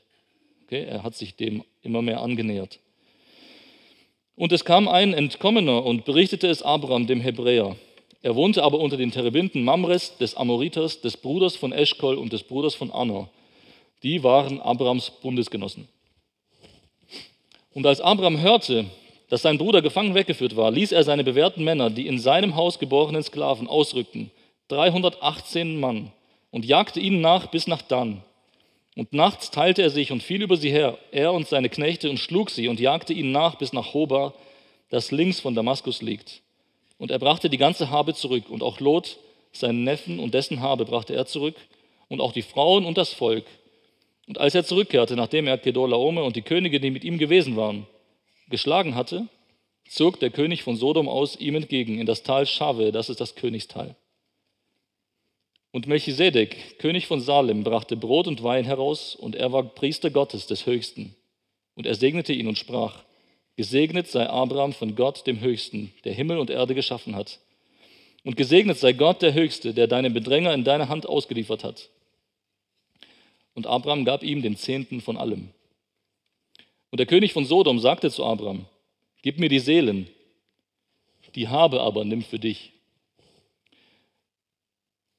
Okay, 0.64 0.84
er 0.84 1.02
hat 1.02 1.14
sich 1.16 1.36
dem 1.36 1.64
immer 1.82 2.02
mehr 2.02 2.20
angenähert. 2.20 2.78
Und 4.36 4.52
es 4.52 4.64
kam 4.64 4.86
ein 4.86 5.14
Entkommener 5.14 5.84
und 5.84 6.04
berichtete 6.04 6.46
es 6.46 6.62
Abraham, 6.62 7.06
dem 7.06 7.20
Hebräer. 7.20 7.76
Er 8.22 8.34
wohnte 8.36 8.62
aber 8.62 8.78
unter 8.78 8.96
den 8.96 9.10
Terebinden 9.10 9.64
Mamres, 9.64 10.16
des 10.18 10.36
Amoriters, 10.36 11.00
des 11.00 11.16
Bruders 11.16 11.56
von 11.56 11.72
Eschkol 11.72 12.16
und 12.16 12.32
des 12.32 12.42
Bruders 12.42 12.74
von 12.74 12.90
Anna. 12.90 13.28
Die 14.02 14.22
waren 14.22 14.60
Abrams 14.60 15.10
Bundesgenossen. 15.10 15.88
Und 17.72 17.86
als 17.86 18.00
Abraham 18.00 18.40
hörte, 18.40 18.86
dass 19.28 19.42
sein 19.42 19.58
Bruder 19.58 19.82
gefangen 19.82 20.14
weggeführt 20.14 20.56
war, 20.56 20.70
ließ 20.70 20.92
er 20.92 21.04
seine 21.04 21.24
bewährten 21.24 21.64
Männer, 21.64 21.90
die 21.90 22.06
in 22.06 22.18
seinem 22.18 22.56
Haus 22.56 22.78
geborenen 22.78 23.22
Sklaven, 23.22 23.68
ausrückten, 23.68 24.30
318 24.68 25.78
Mann, 25.78 26.12
und 26.50 26.64
jagte 26.64 26.98
ihnen 26.98 27.20
nach 27.20 27.48
bis 27.48 27.66
nach 27.66 27.82
Dan. 27.82 28.22
Und 28.96 29.12
nachts 29.12 29.50
teilte 29.50 29.82
er 29.82 29.90
sich 29.90 30.12
und 30.12 30.22
fiel 30.22 30.42
über 30.42 30.56
sie 30.56 30.70
her, 30.70 30.98
er 31.12 31.32
und 31.32 31.46
seine 31.46 31.68
Knechte, 31.68 32.08
und 32.08 32.18
schlug 32.18 32.50
sie 32.50 32.68
und 32.68 32.80
jagte 32.80 33.12
ihnen 33.12 33.32
nach 33.32 33.56
bis 33.56 33.72
nach 33.72 33.92
Hoba, 33.92 34.34
das 34.88 35.10
links 35.10 35.40
von 35.40 35.54
Damaskus 35.54 36.00
liegt. 36.00 36.42
Und 36.96 37.10
er 37.10 37.18
brachte 37.18 37.50
die 37.50 37.58
ganze 37.58 37.90
Habe 37.90 38.14
zurück, 38.14 38.48
und 38.48 38.62
auch 38.62 38.80
Lot, 38.80 39.18
seinen 39.52 39.84
Neffen 39.84 40.18
und 40.18 40.34
dessen 40.34 40.60
Habe 40.60 40.84
brachte 40.86 41.14
er 41.14 41.26
zurück, 41.26 41.54
und 42.08 42.22
auch 42.22 42.32
die 42.32 42.42
Frauen 42.42 42.86
und 42.86 42.96
das 42.96 43.12
Volk. 43.12 43.44
Und 44.26 44.38
als 44.38 44.54
er 44.54 44.64
zurückkehrte, 44.64 45.16
nachdem 45.16 45.46
er 45.46 45.58
Kedorlaome 45.58 46.22
und 46.22 46.36
die 46.36 46.42
Könige, 46.42 46.80
die 46.80 46.90
mit 46.90 47.04
ihm 47.04 47.18
gewesen 47.18 47.56
waren, 47.56 47.86
geschlagen 48.48 48.94
hatte, 48.94 49.28
zog 49.88 50.20
der 50.20 50.30
König 50.30 50.62
von 50.62 50.76
Sodom 50.76 51.08
aus 51.08 51.36
ihm 51.36 51.54
entgegen 51.54 51.98
in 51.98 52.06
das 52.06 52.22
Tal 52.22 52.46
Schave, 52.46 52.92
das 52.92 53.08
ist 53.08 53.20
das 53.20 53.34
Königstal. 53.34 53.96
Und 55.70 55.86
Melchisedek, 55.86 56.78
König 56.78 57.06
von 57.06 57.20
Salem, 57.20 57.62
brachte 57.62 57.96
Brot 57.96 58.26
und 58.26 58.42
Wein 58.42 58.64
heraus, 58.64 59.14
und 59.14 59.36
er 59.36 59.52
war 59.52 59.62
Priester 59.62 60.10
Gottes 60.10 60.46
des 60.46 60.66
Höchsten. 60.66 61.14
Und 61.74 61.86
er 61.86 61.94
segnete 61.94 62.32
ihn 62.32 62.48
und 62.48 62.58
sprach, 62.58 63.04
Gesegnet 63.56 64.06
sei 64.06 64.28
Abraham 64.28 64.72
von 64.72 64.94
Gott, 64.94 65.26
dem 65.26 65.40
Höchsten, 65.40 65.92
der 66.04 66.14
Himmel 66.14 66.38
und 66.38 66.48
Erde 66.48 66.76
geschaffen 66.76 67.16
hat. 67.16 67.40
Und 68.22 68.36
gesegnet 68.36 68.78
sei 68.78 68.92
Gott, 68.92 69.20
der 69.20 69.34
Höchste, 69.34 69.74
der 69.74 69.88
deinen 69.88 70.14
Bedränger 70.14 70.54
in 70.54 70.62
deine 70.62 70.88
Hand 70.88 71.06
ausgeliefert 71.06 71.64
hat. 71.64 71.90
Und 73.54 73.66
Abraham 73.66 74.04
gab 74.04 74.22
ihm 74.22 74.42
den 74.42 74.56
Zehnten 74.56 75.00
von 75.00 75.16
allem. 75.16 75.48
Und 76.90 76.98
der 76.98 77.06
König 77.06 77.32
von 77.32 77.44
Sodom 77.44 77.78
sagte 77.78 78.10
zu 78.10 78.24
Abraham, 78.24 78.66
Gib 79.22 79.38
mir 79.38 79.48
die 79.48 79.58
Seelen, 79.58 80.08
die 81.34 81.48
Habe 81.48 81.80
aber 81.80 82.04
nimm 82.04 82.22
für 82.22 82.38
dich. 82.38 82.72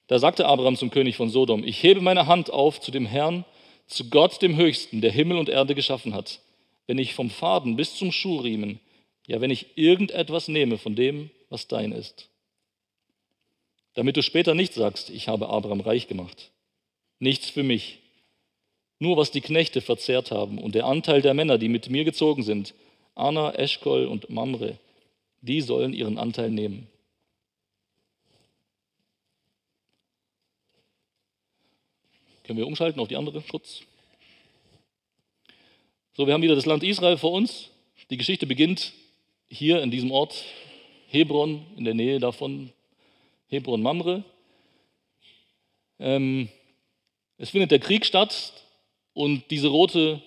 Da 0.07 0.17
sagte 0.17 0.47
Abraham 0.47 0.75
zum 0.75 0.89
König 0.89 1.15
von 1.15 1.29
Sodom, 1.29 1.63
ich 1.63 1.83
hebe 1.83 2.01
meine 2.01 2.25
Hand 2.25 2.49
auf 2.49 2.81
zu 2.81 2.89
dem 2.91 3.05
Herrn, 3.05 3.45
zu 3.85 4.09
Gott 4.09 4.41
dem 4.41 4.55
Höchsten, 4.55 5.01
der 5.01 5.11
Himmel 5.11 5.38
und 5.38 5.49
Erde 5.49 5.75
geschaffen 5.75 6.13
hat, 6.13 6.39
wenn 6.88 6.97
ich 6.97 7.13
vom 7.13 7.29
Faden 7.29 7.75
bis 7.75 7.95
zum 7.95 8.11
Schuhriemen, 8.11 8.79
ja 9.27 9.41
wenn 9.41 9.51
ich 9.51 9.77
irgendetwas 9.77 10.47
nehme 10.47 10.77
von 10.77 10.95
dem, 10.95 11.29
was 11.49 11.67
dein 11.67 11.91
ist. 11.91 12.29
Damit 13.93 14.17
du 14.17 14.23
später 14.23 14.55
nicht 14.55 14.73
sagst, 14.73 15.09
ich 15.09 15.27
habe 15.27 15.49
Abraham 15.49 15.81
reich 15.81 16.07
gemacht. 16.07 16.51
Nichts 17.19 17.49
für 17.49 17.63
mich, 17.63 17.99
nur 19.00 19.18
was 19.18 19.32
die 19.32 19.41
Knechte 19.41 19.82
verzehrt 19.82 20.32
haben 20.32 20.58
und 20.60 20.75
der 20.75 20.86
Anteil 20.86 21.22
der 21.22 21.34
Männer, 21.34 21.58
die 21.58 21.70
mit 21.70 21.89
mir 21.89 22.03
gezogen 22.03 22.44
sind, 22.44 22.74
Anna, 23.15 23.53
Eschkol 23.56 24.06
und 24.06 24.29
Mamre, 24.29 24.77
die 25.41 25.62
sollen 25.62 25.94
ihren 25.94 26.18
Anteil 26.18 26.51
nehmen. 26.51 26.88
Können 32.44 32.60
wir 32.60 32.68
umschalten 32.68 33.00
auf 33.00 33.08
die 33.08 33.15
andere 33.15 33.41
kurz? 33.41 33.82
So, 36.13 36.27
wir 36.27 36.34
haben 36.34 36.41
wieder 36.41 36.56
das 36.56 36.65
Land 36.65 36.84
Israel 36.84 37.18
vor 37.18 37.32
uns. 37.32 37.70
Die 38.10 38.18
Geschichte 38.18 38.48
beginnt 38.48 38.94
hier 39.50 39.82
in 39.82 39.91
diesem 39.91 40.12
Ort 40.12 40.44
Hebron, 41.08 41.65
in 41.77 41.86
der 41.86 41.94
Nähe 41.94 42.20
davon, 42.20 42.72
Hebron-Mamre. 43.48 44.24
Ähm, 46.00 46.50
es 47.38 47.51
findet 47.51 47.72
der 47.72 47.79
Krieg 47.79 48.06
statt 48.06 48.53
und 49.13 49.43
diese 49.49 49.67
rote 49.67 50.21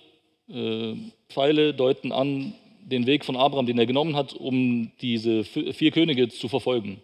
äh, 0.49 0.95
Pfeile 1.29 1.75
deuten 1.75 2.13
an 2.13 2.55
den 2.85 3.07
Weg 3.07 3.25
von 3.25 3.37
Abraham, 3.37 3.67
den 3.67 3.79
er 3.79 3.87
genommen 3.87 4.17
hat, 4.17 4.35
um 4.35 4.91
diese 5.01 5.45
vier 5.45 5.91
Könige 5.93 6.29
zu 6.29 6.49
verfolgen. 6.49 7.01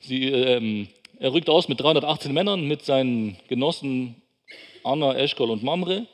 Sie, 0.00 0.24
ähm, 0.24 0.88
er 1.18 1.32
rückt 1.32 1.48
aus 1.48 1.68
mit 1.68 1.80
318 1.80 2.32
Männern, 2.32 2.68
mit 2.68 2.84
seinen 2.84 3.36
Genossen 3.48 4.16
Anna, 4.84 5.16
Eschkol 5.16 5.50
und 5.50 5.62
Mamre. 5.62 6.06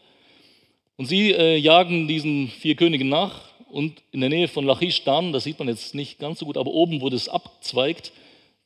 Und 0.96 1.06
sie 1.06 1.32
äh, 1.32 1.56
jagen 1.56 2.06
diesen 2.06 2.48
vier 2.48 2.76
Königen 2.76 3.08
nach 3.08 3.40
und 3.70 4.02
in 4.12 4.20
der 4.20 4.30
Nähe 4.30 4.48
von 4.48 4.64
Lachish 4.64 5.02
Dan, 5.04 5.32
das 5.32 5.44
sieht 5.44 5.58
man 5.58 5.68
jetzt 5.68 5.94
nicht 5.94 6.18
ganz 6.18 6.38
so 6.38 6.46
gut, 6.46 6.56
aber 6.56 6.70
oben, 6.70 7.00
wo 7.00 7.10
das 7.10 7.28
abzweigt, 7.28 8.12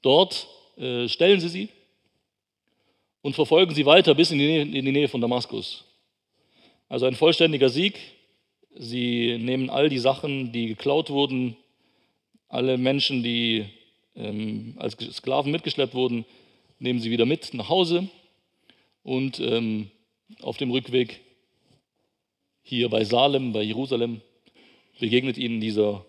dort 0.02 0.46
äh, 0.76 1.08
stellen 1.08 1.40
sie 1.40 1.48
sie 1.48 1.68
und 3.26 3.34
verfolgen 3.34 3.74
sie 3.74 3.84
weiter 3.84 4.14
bis 4.14 4.30
in 4.30 4.38
die, 4.38 4.46
Nähe, 4.46 4.62
in 4.62 4.84
die 4.84 4.92
Nähe 4.92 5.08
von 5.08 5.20
Damaskus. 5.20 5.84
Also 6.88 7.06
ein 7.06 7.16
vollständiger 7.16 7.68
Sieg. 7.68 7.98
Sie 8.76 9.36
nehmen 9.38 9.68
all 9.68 9.88
die 9.88 9.98
Sachen, 9.98 10.52
die 10.52 10.68
geklaut 10.68 11.10
wurden, 11.10 11.56
alle 12.48 12.78
Menschen, 12.78 13.24
die 13.24 13.64
ähm, 14.14 14.74
als 14.76 14.96
Sklaven 15.12 15.50
mitgeschleppt 15.50 15.94
wurden, 15.94 16.24
nehmen 16.78 17.00
sie 17.00 17.10
wieder 17.10 17.26
mit 17.26 17.52
nach 17.52 17.68
Hause 17.68 18.08
und 19.02 19.40
ähm, 19.40 19.90
auf 20.42 20.56
dem 20.56 20.70
Rückweg 20.70 21.20
hier 22.62 22.88
bei 22.88 23.02
Salem, 23.02 23.52
bei 23.52 23.62
Jerusalem, 23.62 24.20
begegnet 25.00 25.36
ihnen 25.36 25.60
dieser, 25.60 26.06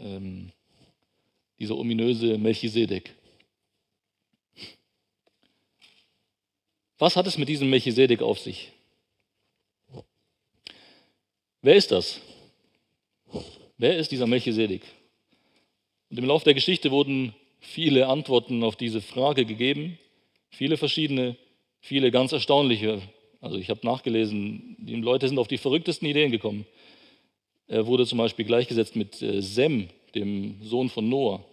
ähm, 0.00 0.50
dieser 1.60 1.78
ominöse 1.78 2.38
Melchisedek. 2.38 3.14
Was 6.98 7.16
hat 7.16 7.26
es 7.26 7.38
mit 7.38 7.48
diesem 7.48 7.70
Melchisedek 7.70 8.22
auf 8.22 8.38
sich? 8.38 8.72
Wer 11.62 11.76
ist 11.76 11.90
das? 11.90 12.20
Wer 13.78 13.96
ist 13.96 14.12
dieser 14.12 14.26
Melchisedek? 14.26 14.82
Und 16.10 16.18
im 16.18 16.26
Laufe 16.26 16.44
der 16.44 16.54
Geschichte 16.54 16.90
wurden 16.90 17.34
viele 17.58 18.06
Antworten 18.06 18.62
auf 18.62 18.76
diese 18.76 19.00
Frage 19.00 19.44
gegeben, 19.44 19.98
viele 20.50 20.76
verschiedene, 20.76 21.36
viele 21.80 22.10
ganz 22.10 22.32
erstaunliche. 22.32 23.02
Also 23.40 23.56
ich 23.56 23.70
habe 23.70 23.80
nachgelesen, 23.84 24.76
die 24.78 24.94
Leute 24.96 25.28
sind 25.28 25.38
auf 25.38 25.48
die 25.48 25.58
verrücktesten 25.58 26.06
Ideen 26.06 26.30
gekommen. 26.30 26.66
Er 27.66 27.86
wurde 27.86 28.06
zum 28.06 28.18
Beispiel 28.18 28.44
gleichgesetzt 28.44 28.94
mit 28.94 29.20
äh, 29.22 29.40
Sem, 29.40 29.88
dem 30.14 30.62
Sohn 30.62 30.90
von 30.90 31.08
Noah. 31.08 31.44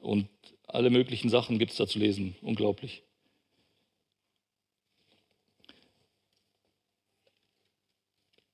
Und 0.00 0.28
alle 0.66 0.90
möglichen 0.90 1.28
Sachen 1.28 1.58
gibt 1.58 1.72
es 1.72 1.76
da 1.76 1.86
zu 1.86 1.98
lesen. 1.98 2.36
Unglaublich. 2.40 3.02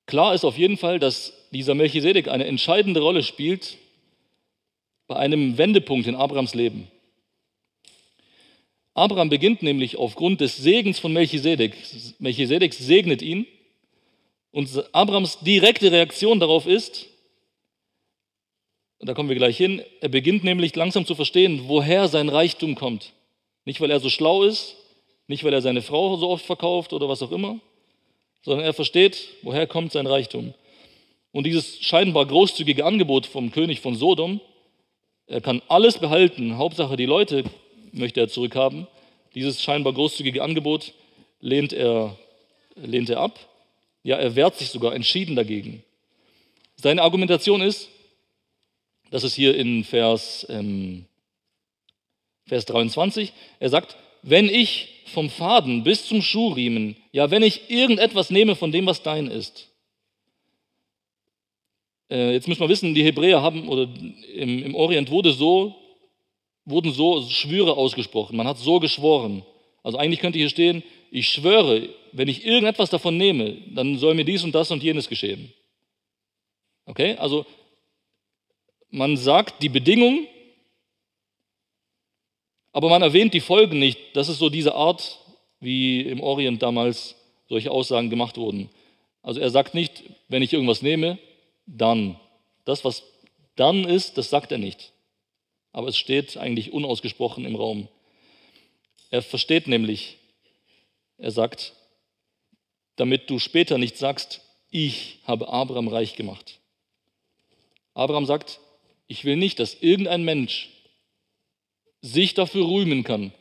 Klar 0.05 0.33
ist 0.35 0.45
auf 0.45 0.57
jeden 0.57 0.77
Fall, 0.77 0.99
dass 0.99 1.33
dieser 1.51 1.73
Melchisedek 1.73 2.27
eine 2.27 2.45
entscheidende 2.45 2.99
Rolle 2.99 3.23
spielt 3.23 3.77
bei 5.07 5.15
einem 5.15 5.57
Wendepunkt 5.57 6.07
in 6.07 6.15
Abrahams 6.15 6.53
Leben. 6.53 6.87
Abraham 8.93 9.29
beginnt 9.29 9.61
nämlich 9.61 9.97
aufgrund 9.97 10.41
des 10.41 10.57
Segens 10.57 10.99
von 10.99 11.11
Melchisedek. 11.11 11.75
Melchisedek 12.19 12.73
segnet 12.73 13.21
ihn 13.21 13.45
und 14.51 14.69
Abrahams 14.93 15.39
direkte 15.39 15.91
Reaktion 15.91 16.39
darauf 16.39 16.65
ist, 16.65 17.07
da 18.99 19.13
kommen 19.13 19.29
wir 19.29 19.35
gleich 19.35 19.57
hin, 19.57 19.83
er 19.99 20.09
beginnt 20.09 20.43
nämlich 20.43 20.75
langsam 20.75 21.05
zu 21.05 21.13
verstehen, 21.13 21.63
woher 21.67 22.07
sein 22.07 22.29
Reichtum 22.29 22.75
kommt. 22.75 23.11
Nicht, 23.65 23.81
weil 23.81 23.91
er 23.91 23.99
so 23.99 24.09
schlau 24.09 24.43
ist, 24.43 24.77
nicht, 25.27 25.43
weil 25.43 25.53
er 25.53 25.61
seine 25.61 25.81
Frau 25.81 26.15
so 26.15 26.29
oft 26.29 26.45
verkauft 26.45 26.93
oder 26.93 27.09
was 27.09 27.21
auch 27.21 27.31
immer, 27.31 27.59
sondern 28.45 28.63
er 28.63 28.73
versteht, 28.73 29.29
woher 29.41 29.65
kommt 29.65 29.91
sein 29.91 30.05
Reichtum. 30.05 30.53
Und 31.31 31.45
dieses 31.45 31.81
scheinbar 31.81 32.27
großzügige 32.27 32.85
Angebot 32.85 33.25
vom 33.25 33.51
König 33.51 33.81
von 33.81 33.95
Sodom 33.95 34.39
Er 35.27 35.41
kann 35.41 35.63
alles 35.67 35.97
behalten. 35.97 36.57
Hauptsache, 36.57 36.95
die 36.95 37.07
Leute 37.07 37.43
möchte 37.91 38.19
er 38.19 38.29
zurückhaben. 38.29 38.87
Dieses 39.33 39.61
scheinbar 39.61 39.93
großzügige 39.93 40.43
Angebot 40.43 40.93
lehnt 41.39 41.73
er, 41.73 42.15
lehnt 42.75 43.09
er 43.09 43.19
ab. 43.19 43.39
Ja, 44.03 44.17
er 44.17 44.35
wehrt 44.35 44.55
sich 44.57 44.69
sogar 44.69 44.93
entschieden 44.93 45.35
dagegen. 45.35 45.83
Seine 46.75 47.01
Argumentation 47.01 47.61
ist, 47.61 47.89
das 49.09 49.23
ist 49.23 49.33
hier 49.33 49.55
in 49.55 49.83
Vers, 49.83 50.45
ähm, 50.49 51.05
Vers 52.45 52.65
23, 52.65 53.33
er 53.59 53.69
sagt, 53.69 53.97
wenn 54.27 54.49
ich 54.49 55.03
vom 55.05 55.29
Faden 55.29 55.83
bis 55.83 56.07
zum 56.07 56.23
Schuhriemen, 56.23 56.97
ja, 57.11 57.29
wenn 57.29 57.43
ich 57.43 57.69
irgendetwas 57.69 58.31
nehme 58.31 58.55
von 58.55 58.71
dem, 58.71 58.87
was 58.87 59.03
dein 59.03 59.27
ist. 59.27 59.69
Äh, 62.09 62.33
jetzt 62.33 62.47
müssen 62.47 62.61
wir 62.61 62.69
wissen, 62.69 62.95
die 62.95 63.03
Hebräer 63.03 63.43
haben, 63.43 63.69
oder 63.69 63.87
im, 64.33 64.63
im 64.63 64.75
Orient 64.75 65.11
wurde 65.11 65.31
so, 65.31 65.75
wurden 66.65 66.91
so 66.91 67.21
Schwüre 67.29 67.77
ausgesprochen. 67.77 68.35
Man 68.35 68.47
hat 68.47 68.57
so 68.57 68.79
geschworen. 68.79 69.45
Also 69.83 69.99
eigentlich 69.99 70.21
könnte 70.21 70.39
hier 70.39 70.49
stehen, 70.49 70.81
ich 71.11 71.29
schwöre, 71.29 71.87
wenn 72.11 72.27
ich 72.27 72.45
irgendetwas 72.45 72.89
davon 72.89 73.17
nehme, 73.17 73.57
dann 73.75 73.99
soll 73.99 74.15
mir 74.15 74.25
dies 74.25 74.43
und 74.43 74.55
das 74.55 74.71
und 74.71 74.81
jenes 74.81 75.07
geschehen. 75.07 75.53
Okay, 76.87 77.15
also 77.17 77.45
man 78.89 79.17
sagt 79.17 79.61
die 79.61 79.69
Bedingung, 79.69 80.27
aber 82.75 82.89
man 82.89 83.01
erwähnt 83.01 83.33
die 83.33 83.39
Folgen 83.39 83.79
nicht. 83.79 83.97
Das 84.15 84.27
ist 84.27 84.39
so 84.39 84.49
diese 84.49 84.75
Art, 84.75 85.17
wie 85.61 86.01
im 86.01 86.19
Orient 86.19 86.61
damals 86.61 87.15
solche 87.47 87.71
Aussagen 87.71 88.09
gemacht 88.09 88.35
wurden. 88.35 88.69
Also 89.21 89.39
er 89.39 89.49
sagt 89.49 89.75
nicht, 89.75 90.03
wenn 90.27 90.41
ich 90.41 90.51
irgendwas 90.51 90.81
nehme, 90.81 91.17
dann. 91.65 92.19
Das, 92.65 92.83
was 92.83 93.03
dann 93.55 93.85
ist, 93.85 94.17
das 94.17 94.29
sagt 94.29 94.51
er 94.51 94.57
nicht. 94.57 94.91
Aber 95.71 95.87
es 95.87 95.97
steht 95.97 96.35
eigentlich 96.35 96.73
unausgesprochen 96.73 97.45
im 97.45 97.55
Raum. 97.55 97.87
Er 99.09 99.21
versteht 99.21 99.67
nämlich, 99.67 100.17
er 101.17 101.31
sagt, 101.31 101.75
damit 102.97 103.29
du 103.29 103.39
später 103.39 103.77
nicht 103.77 103.97
sagst, 103.97 104.41
ich 104.69 105.19
habe 105.23 105.47
Abraham 105.47 105.87
reich 105.87 106.17
gemacht. 106.17 106.59
Abraham 107.93 108.25
sagt, 108.25 108.59
ich 109.07 109.23
will 109.23 109.37
nicht, 109.37 109.61
dass 109.61 109.75
irgendein 109.75 110.25
Mensch 110.25 110.74
sich 112.05 112.35
dafür 112.35 112.67
rühmen 112.67 113.03
kann, 113.03 113.31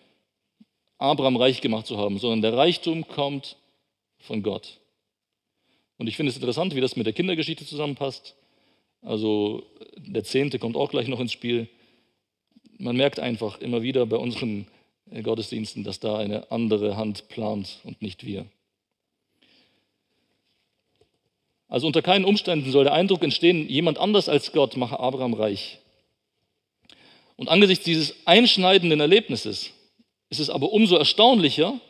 Abraham 0.99 1.37
reich 1.37 1.61
gemacht 1.61 1.87
zu 1.87 1.99
haben, 1.99 2.19
sondern 2.19 2.41
der 2.41 2.57
Reichtum 2.57 3.07
kommt 3.07 3.57
von 4.19 4.43
Gott. 4.43 4.81
Und 5.99 6.07
ich 6.07 6.17
finde 6.17 6.31
es 6.31 6.37
interessant, 6.37 6.75
wie 6.75 6.81
das 6.81 6.97
mit 6.97 7.07
der 7.07 7.13
Kindergeschichte 7.13 7.67
zusammenpasst. 7.67 8.35
Also 9.03 9.65
der 9.97 10.25
Zehnte 10.25 10.59
kommt 10.59 10.77
auch 10.77 10.91
gleich 10.91 11.09
noch 11.09 11.21
ins 11.21 11.33
Spiel. 11.33 11.69
Man 12.79 12.97
merkt 12.97 13.21
einfach 13.21 13.61
immer 13.61 13.83
wieder 13.83 14.07
bei 14.07 14.17
unseren 14.17 14.67
Gottesdiensten, 15.23 15.85
dass 15.85 16.01
da 16.01 16.17
eine 16.17 16.51
andere 16.51 16.97
Hand 16.97 17.29
plant 17.29 17.81
und 17.85 18.01
nicht 18.01 18.25
wir. 18.25 18.47
Also 21.69 21.87
unter 21.87 22.03
keinen 22.03 22.25
Umständen 22.25 22.71
soll 22.73 22.85
der 22.85 22.95
Eindruck 22.95 23.23
entstehen, 23.23 23.69
jemand 23.69 23.99
anders 23.99 24.29
als 24.29 24.53
Gott 24.53 24.77
mache 24.77 24.99
Abraham 24.99 25.35
reich. 25.35 25.81
Und 27.37 27.49
angesichts 27.49 27.85
dieses 27.85 28.15
einschneidenden 28.27 29.01
Erlebnisses 29.01 29.73
ist 30.31 30.41
es 30.41 30.51
aber 30.51 30.73
umso 30.73 30.97
erstaunlicher, 30.97 31.81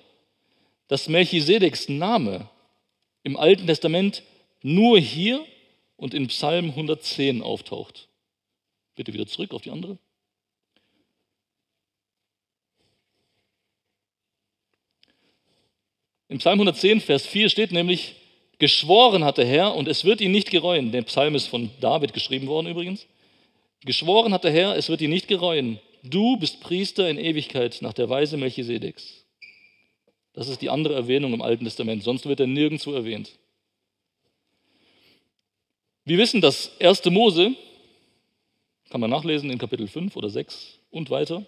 dass 0.89 1.09
Melchisedeks 1.09 1.89
Name 1.89 2.49
im 3.23 3.37
Alten 3.37 3.67
Testament 3.67 4.23
nur 4.63 4.99
hier 4.99 5.45
und 5.97 6.15
in 6.15 6.29
Psalm 6.29 6.71
110 6.71 7.43
auftaucht. 7.43 8.09
Bitte 8.95 9.13
wieder 9.13 9.27
zurück 9.27 9.53
auf 9.53 9.63
die 9.63 9.71
andere. 9.71 9.99
Im 16.29 16.39
Psalm 16.39 16.61
110, 16.61 17.01
Vers 17.01 17.27
4 17.27 17.49
steht 17.49 17.73
nämlich, 17.73 18.17
geschworen 18.59 19.25
hat 19.25 19.39
der 19.39 19.47
Herr 19.47 19.75
und 19.75 19.89
es 19.89 20.05
wird 20.05 20.21
ihn 20.21 20.33
nicht 20.33 20.51
gereuen. 20.51 20.93
Der 20.93 21.03
Psalm 21.03 21.35
ist 21.35 21.49
von 21.49 21.71
David 21.81 22.13
geschrieben 22.15 22.47
worden 22.47 22.69
übrigens. 22.69 23.07
Geschworen 23.85 24.33
hat 24.33 24.45
der 24.45 24.53
Herr, 24.53 24.77
es 24.77 24.89
wird 24.89 25.01
ihn 25.01 25.11
nicht 25.11 25.29
gereuen. 25.29 25.79
Du 26.03 26.37
bist 26.37 26.61
Priester 26.61 27.09
in 27.09 27.19
Ewigkeit 27.19 27.79
nach 27.81 27.93
der 27.93 28.09
Weise 28.09 28.37
Melchisedeks. 28.37 29.25
Das 30.33 30.49
ist 30.49 30.63
die 30.63 30.71
andere 30.71 30.95
Erwähnung 30.95 31.33
im 31.33 31.43
Alten 31.43 31.65
Testament, 31.65 32.03
sonst 32.03 32.27
wird 32.27 32.41
er 32.41 32.47
nirgendwo 32.47 32.93
erwähnt. 32.93 33.33
Wir 36.05 36.19
wissen, 36.19 36.41
dass 36.41 36.71
1. 36.81 37.05
Mose, 37.07 37.55
kann 38.91 39.01
man 39.01 39.11
nachlesen 39.11 39.51
in 39.51 39.59
Kapitel 39.59 39.87
5 39.87 40.17
oder 40.17 40.29
6 40.29 40.79
und 40.91 41.11
weiter, 41.11 41.45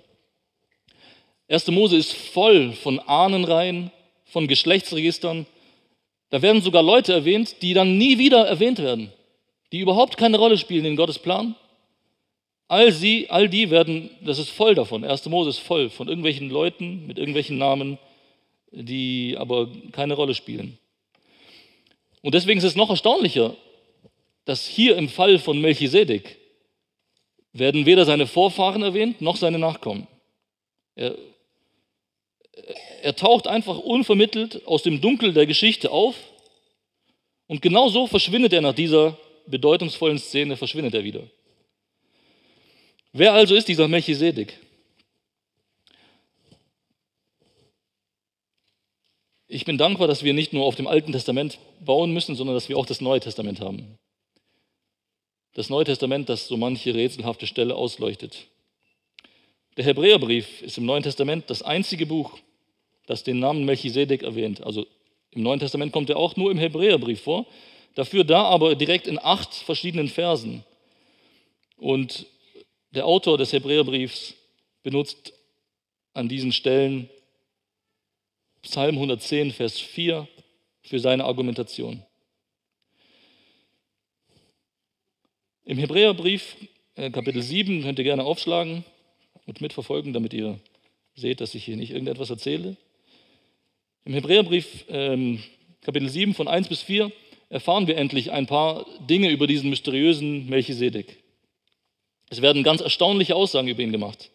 1. 1.48 1.68
Mose 1.68 1.96
ist 1.96 2.12
voll 2.12 2.72
von 2.72 2.98
Ahnenreihen, 2.98 3.90
von 4.24 4.48
Geschlechtsregistern. 4.48 5.46
Da 6.30 6.42
werden 6.42 6.62
sogar 6.62 6.82
Leute 6.82 7.12
erwähnt, 7.12 7.62
die 7.62 7.72
dann 7.72 7.98
nie 7.98 8.18
wieder 8.18 8.46
erwähnt 8.46 8.78
werden, 8.78 9.12
die 9.72 9.78
überhaupt 9.78 10.16
keine 10.16 10.38
Rolle 10.38 10.58
spielen 10.58 10.84
in 10.84 10.96
Gottes 10.96 11.18
Plan. 11.18 11.54
All 12.68 12.90
sie, 12.90 13.30
all 13.30 13.48
die 13.48 13.70
werden, 13.70 14.10
das 14.22 14.38
ist 14.38 14.50
voll 14.50 14.74
davon. 14.74 15.04
1. 15.04 15.26
Mose 15.26 15.50
ist 15.50 15.60
voll 15.60 15.88
von 15.88 16.08
irgendwelchen 16.08 16.50
Leuten 16.50 17.06
mit 17.06 17.18
irgendwelchen 17.18 17.58
Namen, 17.58 17.98
die 18.72 19.36
aber 19.38 19.68
keine 19.92 20.14
Rolle 20.14 20.34
spielen. 20.34 20.78
Und 22.22 22.34
deswegen 22.34 22.58
ist 22.58 22.64
es 22.64 22.74
noch 22.74 22.90
erstaunlicher, 22.90 23.56
dass 24.44 24.66
hier 24.66 24.96
im 24.96 25.08
Fall 25.08 25.38
von 25.38 25.60
Melchisedek 25.60 26.38
werden 27.52 27.86
weder 27.86 28.04
seine 28.04 28.26
Vorfahren 28.26 28.82
erwähnt, 28.82 29.20
noch 29.20 29.36
seine 29.36 29.58
Nachkommen. 29.58 30.08
Er, 30.96 31.16
er 33.02 33.14
taucht 33.14 33.46
einfach 33.46 33.78
unvermittelt 33.78 34.66
aus 34.66 34.82
dem 34.82 35.00
Dunkel 35.00 35.32
der 35.32 35.46
Geschichte 35.46 35.90
auf 35.90 36.16
und 37.46 37.62
genau 37.62 37.88
so 37.88 38.06
verschwindet 38.06 38.52
er 38.52 38.60
nach 38.60 38.74
dieser 38.74 39.16
bedeutungsvollen 39.46 40.18
Szene, 40.18 40.56
verschwindet 40.56 40.94
er 40.94 41.04
wieder. 41.04 41.22
Wer 43.18 43.32
also 43.32 43.54
ist 43.54 43.68
dieser 43.68 43.88
Melchisedek? 43.88 44.58
Ich 49.48 49.64
bin 49.64 49.78
dankbar, 49.78 50.06
dass 50.06 50.22
wir 50.22 50.34
nicht 50.34 50.52
nur 50.52 50.66
auf 50.66 50.74
dem 50.74 50.86
Alten 50.86 51.12
Testament 51.12 51.58
bauen 51.80 52.12
müssen, 52.12 52.34
sondern 52.34 52.54
dass 52.54 52.68
wir 52.68 52.76
auch 52.76 52.84
das 52.84 53.00
Neue 53.00 53.20
Testament 53.20 53.60
haben. 53.60 53.96
Das 55.54 55.70
Neue 55.70 55.84
Testament, 55.86 56.28
das 56.28 56.46
so 56.46 56.58
manche 56.58 56.92
rätselhafte 56.92 57.46
Stelle 57.46 57.74
ausleuchtet. 57.74 58.48
Der 59.78 59.86
Hebräerbrief 59.86 60.60
ist 60.60 60.76
im 60.76 60.84
Neuen 60.84 61.02
Testament 61.02 61.48
das 61.48 61.62
einzige 61.62 62.04
Buch, 62.04 62.38
das 63.06 63.24
den 63.24 63.38
Namen 63.38 63.64
Melchisedek 63.64 64.24
erwähnt. 64.24 64.62
Also 64.62 64.86
im 65.30 65.42
Neuen 65.42 65.60
Testament 65.60 65.90
kommt 65.90 66.10
er 66.10 66.18
auch 66.18 66.36
nur 66.36 66.50
im 66.50 66.58
Hebräerbrief 66.58 67.22
vor, 67.22 67.46
dafür 67.94 68.24
da 68.24 68.42
aber 68.42 68.74
direkt 68.74 69.06
in 69.06 69.18
acht 69.18 69.54
verschiedenen 69.54 70.08
Versen. 70.08 70.64
Und 71.78 72.26
der 72.96 73.04
Autor 73.04 73.36
des 73.36 73.52
Hebräerbriefs 73.52 74.34
benutzt 74.82 75.34
an 76.14 76.30
diesen 76.30 76.50
Stellen 76.50 77.10
Psalm 78.62 78.94
110, 78.94 79.52
Vers 79.52 79.78
4 79.78 80.26
für 80.80 80.98
seine 80.98 81.24
Argumentation. 81.24 82.02
Im 85.66 85.76
Hebräerbrief, 85.76 86.56
äh, 86.94 87.10
Kapitel 87.10 87.42
7, 87.42 87.82
könnt 87.82 87.98
ihr 87.98 88.04
gerne 88.04 88.24
aufschlagen 88.24 88.82
und 89.44 89.60
mitverfolgen, 89.60 90.14
damit 90.14 90.32
ihr 90.32 90.58
seht, 91.16 91.42
dass 91.42 91.54
ich 91.54 91.66
hier 91.66 91.76
nicht 91.76 91.90
irgendetwas 91.90 92.30
erzähle. 92.30 92.78
Im 94.06 94.14
Hebräerbrief, 94.14 94.86
ähm, 94.88 95.42
Kapitel 95.82 96.08
7, 96.08 96.32
von 96.32 96.48
1 96.48 96.68
bis 96.68 96.80
4, 96.80 97.12
erfahren 97.50 97.88
wir 97.88 97.98
endlich 97.98 98.32
ein 98.32 98.46
paar 98.46 98.86
Dinge 99.00 99.28
über 99.28 99.46
diesen 99.46 99.68
mysteriösen 99.68 100.48
Melchisedek. 100.48 101.25
Es 102.28 102.42
werden 102.42 102.62
ganz 102.62 102.80
erstaunliche 102.80 103.36
Aussagen 103.36 103.68
über 103.68 103.82
ihn 103.82 103.92
gemacht. 103.92 104.30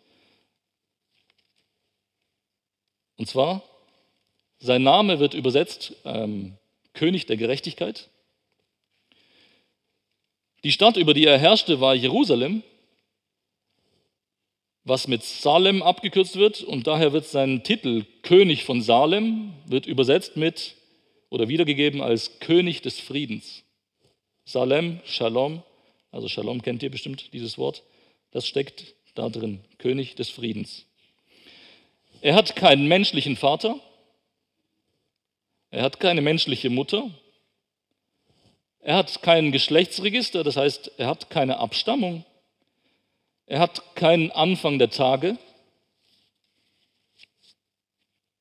Und 3.17 3.27
zwar, 3.27 3.63
sein 4.59 4.83
Name 4.83 5.19
wird 5.19 5.33
übersetzt 5.33 5.93
ähm, 6.05 6.57
König 6.93 7.25
der 7.25 7.37
Gerechtigkeit. 7.37 8.09
Die 10.63 10.71
Stadt, 10.71 10.97
über 10.97 11.13
die 11.13 11.25
er 11.25 11.39
herrschte, 11.39 11.81
war 11.81 11.95
Jerusalem, 11.95 12.63
was 14.83 15.07
mit 15.07 15.23
Salem 15.23 15.83
abgekürzt 15.83 16.35
wird 16.35 16.63
und 16.63 16.87
daher 16.87 17.13
wird 17.13 17.25
sein 17.25 17.63
Titel 17.63 18.05
König 18.23 18.63
von 18.63 18.81
Salem 18.81 19.53
wird 19.65 19.85
übersetzt 19.85 20.37
mit 20.37 20.75
oder 21.29 21.47
wiedergegeben 21.47 22.01
als 22.01 22.39
König 22.39 22.81
des 22.81 22.99
Friedens. 22.99 23.63
Salem, 24.45 24.99
Shalom, 25.05 25.63
also 26.11 26.27
Shalom 26.27 26.61
kennt 26.61 26.83
ihr 26.83 26.91
bestimmt 26.91 27.33
dieses 27.33 27.57
Wort, 27.57 27.83
das 28.31 28.47
steckt 28.47 28.93
da 29.15 29.29
drin, 29.29 29.61
König 29.77 30.15
des 30.15 30.29
Friedens. 30.29 30.85
Er 32.21 32.35
hat 32.35 32.55
keinen 32.55 32.87
menschlichen 32.87 33.35
Vater, 33.35 33.79
er 35.71 35.83
hat 35.83 36.01
keine 36.01 36.21
menschliche 36.21 36.69
Mutter. 36.69 37.09
Er 38.81 38.97
hat 38.97 39.21
kein 39.21 39.53
Geschlechtsregister, 39.53 40.43
das 40.43 40.57
heißt, 40.57 40.91
er 40.97 41.07
hat 41.07 41.29
keine 41.29 41.57
Abstammung. 41.59 42.25
Er 43.45 43.59
hat 43.59 43.95
keinen 43.95 44.31
Anfang 44.31 44.79
der 44.79 44.89
Tage. 44.89 45.37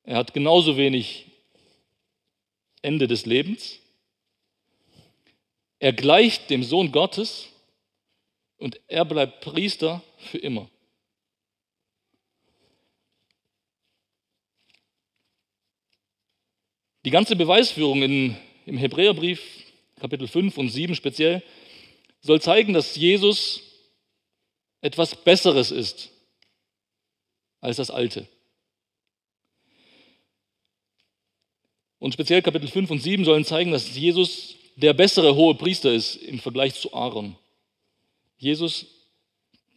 Er 0.03 0.17
hat 0.17 0.33
genauso 0.33 0.75
wenig 0.77 1.27
Ende 2.81 3.07
des 3.07 3.25
Lebens. 3.25 3.79
Er 5.79 5.93
gleicht 5.93 6.49
dem 6.49 6.63
Sohn 6.63 6.91
Gottes 6.91 7.50
und 8.61 8.79
er 8.87 9.05
bleibt 9.05 9.41
Priester 9.41 10.03
für 10.17 10.37
immer. 10.37 10.69
Die 17.03 17.09
ganze 17.09 17.35
Beweisführung 17.35 18.03
in, 18.03 18.37
im 18.67 18.77
Hebräerbrief, 18.77 19.41
Kapitel 19.99 20.27
5 20.27 20.55
und 20.59 20.69
7 20.69 20.93
speziell, 20.93 21.41
soll 22.21 22.39
zeigen, 22.39 22.73
dass 22.73 22.95
Jesus 22.95 23.61
etwas 24.81 25.15
Besseres 25.15 25.71
ist 25.71 26.11
als 27.61 27.77
das 27.77 27.89
Alte. 27.89 28.27
Und 31.97 32.13
speziell 32.13 32.43
Kapitel 32.43 32.67
5 32.67 32.91
und 32.91 32.99
7 32.99 33.25
sollen 33.25 33.45
zeigen, 33.45 33.71
dass 33.71 33.95
Jesus 33.95 34.55
der 34.75 34.93
bessere 34.93 35.35
hohe 35.35 35.55
Priester 35.55 35.91
ist 35.91 36.15
im 36.17 36.37
Vergleich 36.37 36.75
zu 36.75 36.93
Aaron. 36.93 37.35
Jesus 38.41 38.87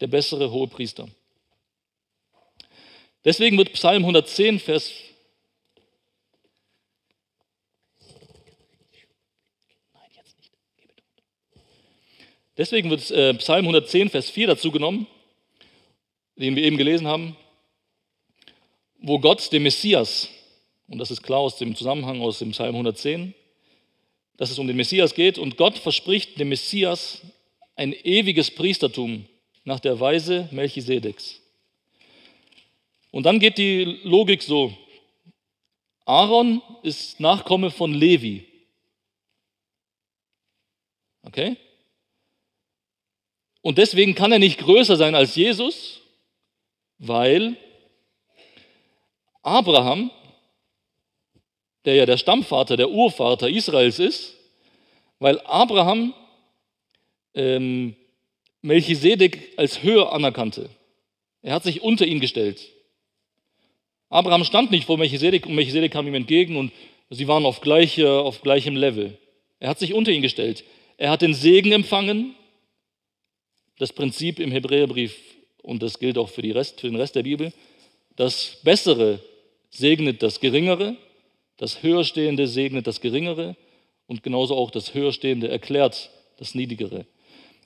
der 0.01 0.07
bessere 0.07 0.51
hohe 0.51 0.69
Priester. 0.69 1.07
Deswegen 3.23 3.59
wird 3.59 3.75
Psalm 3.75 4.03
110, 4.03 4.59
Vers 4.59 4.91
Deswegen 12.57 12.89
wird 12.89 13.11
äh, 13.11 13.35
Psalm 13.35 13.65
110, 13.65 14.09
Vers 14.09 14.31
4 14.31 14.47
dazu 14.47 14.71
genommen, 14.71 15.09
den 16.37 16.57
wir 16.57 16.63
eben 16.63 16.79
gelesen 16.79 17.07
haben, 17.07 17.37
wo 18.99 19.19
Gott 19.19 19.53
dem 19.53 19.65
Messias, 19.65 20.31
und 20.89 20.99
das 20.99 21.11
ist 21.11 21.23
klar 21.23 21.41
aus 21.41 21.59
dem 21.59 21.75
Zusammenhang 21.77 22.23
aus 22.23 22.39
dem 22.39 22.53
Psalm 22.53 22.77
110, 22.77 23.35
dass 24.39 24.51
es 24.51 24.59
um 24.59 24.69
den 24.69 24.77
Messias 24.77 25.15
geht, 25.15 25.37
und 25.37 25.59
Gott 25.59 25.77
verspricht 25.77 26.39
dem 26.39 26.49
Messias 26.49 27.21
ein 27.77 27.93
ewiges 27.93 28.51
Priestertum 28.51 29.27
nach 29.65 29.81
der 29.81 29.99
Weise 29.99 30.49
Melchisedeks. 30.53 31.41
Und 33.11 33.25
dann 33.25 33.39
geht 33.39 33.59
die 33.59 33.85
Logik 34.03 34.43
so, 34.43 34.77
Aaron 36.05 36.61
ist 36.83 37.21
Nachkomme 37.21 37.71
von 37.71 37.95
Levi. 37.95 38.47
Okay? 41.23 41.57
Und 43.63 43.79
deswegen 43.79 44.15
kann 44.15 44.33
er 44.33 44.39
nicht 44.39 44.59
größer 44.59 44.97
sein 44.97 45.15
als 45.15 45.37
Jesus, 45.37 46.03
weil 46.99 47.57
Abraham, 49.43 50.11
der 51.85 51.95
ja 51.95 52.07
der 52.07 52.19
Stammvater, 52.19 52.77
der 52.77 52.91
Urvater 52.91 53.49
Israels 53.49 53.99
ist, 53.99 54.35
weil 55.19 55.41
Abraham 55.41 56.15
ähm, 57.35 57.95
Melchisedek 58.63 59.53
als 59.57 59.83
höher 59.83 60.13
anerkannte. 60.13 60.71
Er 61.43 61.55
hat 61.55 61.65
sich 61.65 61.83
unter 61.83 62.07
ihn 62.07 62.21
gestellt. 62.21 62.69
Abraham 64.09 64.45
stand 64.45 64.71
nicht 64.71 64.87
vor 64.87 64.97
Melchisedek 64.97 65.47
und 65.47 65.55
Melchisedek 65.55 65.93
kam 65.93 66.07
ihm 66.07 66.15
entgegen 66.15 66.57
und 66.57 66.73
sie 67.11 67.29
waren 67.29 67.45
auf, 67.45 67.61
gleiche, 67.61 68.11
auf 68.21 68.43
gleichem 68.43 68.77
Level. 68.77 69.19
Er 69.61 69.69
hat 69.71 69.79
sich 69.79 69.93
unter 69.93 70.11
ihn 70.11 70.23
gestellt. 70.23 70.65
Er 70.97 71.11
hat 71.11 71.23
den 71.23 71.35
Segen 71.35 71.73
empfangen 71.73 72.35
das 73.79 73.93
Prinzip 73.93 74.39
im 74.39 74.53
Hebräerbrief, 74.53 75.17
und 75.63 75.83
das 75.83 75.99
gilt 75.99 76.19
auch 76.19 76.29
für, 76.29 76.43
Rest, 76.55 76.81
für 76.81 76.89
den 76.89 76.97
Rest 76.97 77.17
der 77.17 77.23
Bibel, 77.23 77.53
das 78.17 78.59
Bessere 78.63 79.21
segnet 79.71 80.23
das 80.23 80.41
Geringere, 80.41 80.97
das 81.57 81.83
Höherstehende 81.83 82.47
segnet 82.47 82.87
das 82.87 83.01
Geringere 83.01 83.57
und 84.07 84.23
genauso 84.23 84.57
auch 84.57 84.71
das 84.71 84.95
Höherstehende 84.95 85.49
erklärt 85.49 86.11
das 86.37 86.55
Niedrigere. 86.55 87.07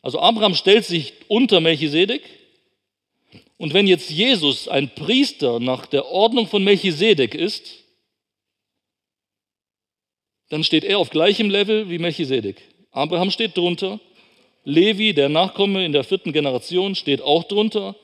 Also 0.09 0.21
Abraham 0.21 0.55
stellt 0.55 0.87
sich 0.87 1.13
unter 1.29 1.61
Melchisedek 1.61 2.23
und 3.59 3.75
wenn 3.75 3.87
jetzt 3.87 4.09
Jesus 4.09 4.67
ein 4.67 4.89
Priester 4.95 5.61
nach 5.61 5.85
der 5.85 6.07
Ordnung 6.07 6.47
von 6.47 6.65
Melchisedek 6.65 7.35
ist, 7.35 7.85
dann 10.49 10.65
steht 10.65 10.85
er 10.85 10.99
auf 10.99 11.11
gleichem 11.11 11.51
Level 11.51 11.91
wie 11.91 11.99
Melchisedek. 11.99 12.57
Abraham 12.91 13.31
steht 13.31 13.55
drunter 13.55 14.01
Levi, 14.65 15.13
der 15.13 15.29
Nachkomme 15.29 15.85
in 15.85 15.93
der 15.93 16.05
vierten 16.05 16.33
Generation, 16.33 16.95
steht 16.95 17.21
auch 17.21 17.45
drunter. 17.45 17.95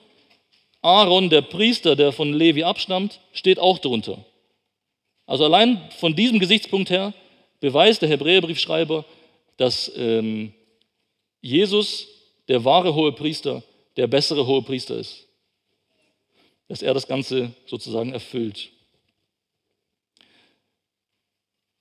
Aaron, 0.82 1.30
der 1.30 1.40
Priester, 1.40 1.96
der 1.96 2.12
von 2.12 2.34
Levi 2.34 2.64
abstammt, 2.64 3.18
steht 3.32 3.58
auch 3.58 3.78
drunter. 3.78 4.26
Also 5.24 5.46
allein 5.46 5.80
von 5.98 6.14
diesem 6.14 6.38
Gesichtspunkt 6.38 6.90
her 6.90 7.14
beweist 7.60 8.02
der 8.02 8.10
Hebräerbriefschreiber, 8.10 9.06
dass 9.56 9.90
ähm, 9.96 10.52
Jesus, 11.44 12.08
der 12.48 12.64
wahre 12.64 12.94
hohe 12.94 13.12
Priester, 13.12 13.62
der 13.98 14.06
bessere 14.06 14.46
hohe 14.46 14.62
Priester 14.62 14.96
ist. 14.96 15.28
Dass 16.68 16.80
er 16.80 16.94
das 16.94 17.06
Ganze 17.06 17.54
sozusagen 17.66 18.14
erfüllt. 18.14 18.70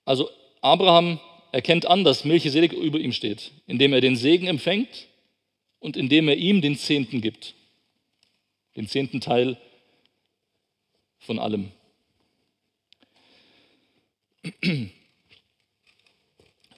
Also 0.03 0.29
Abraham 0.59 1.17
erkennt 1.53 1.85
an, 1.85 2.03
dass 2.03 2.25
Melchisedek 2.25 2.73
über 2.73 2.99
ihm 2.99 3.13
steht, 3.13 3.51
indem 3.65 3.93
er 3.93 4.01
den 4.01 4.17
Segen 4.17 4.47
empfängt 4.47 5.07
und 5.79 5.95
indem 5.95 6.27
er 6.27 6.35
ihm 6.35 6.61
den 6.61 6.77
Zehnten 6.77 7.21
gibt. 7.21 7.53
Den 8.75 8.89
zehnten 8.89 9.21
Teil 9.21 9.57
von 11.19 11.39
allem. 11.39 11.71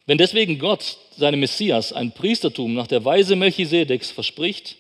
Wenn 0.06 0.18
deswegen 0.20 0.60
Gott 0.60 0.98
seinem 1.18 1.40
Messias 1.40 1.92
ein 1.92 2.12
Priestertum 2.12 2.74
nach 2.74 2.88
der 2.88 3.04
Weise 3.06 3.36
Melchisedeks 3.36 4.12
verspricht, 4.12 4.78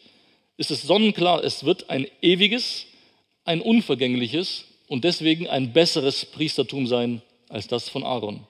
ist 0.57 0.71
es 0.71 0.83
sonnenklar, 0.83 1.43
es 1.43 1.63
wird 1.63 1.89
ein 1.89 2.07
ewiges, 2.21 2.85
ein 3.43 3.61
unvergängliches 3.61 4.65
und 4.87 5.03
deswegen 5.03 5.47
ein 5.47 5.73
besseres 5.73 6.25
Priestertum 6.25 6.85
sein 6.87 7.21
als 7.49 7.67
das 7.67 7.89
von 7.89 8.03
Aaron. 8.03 8.45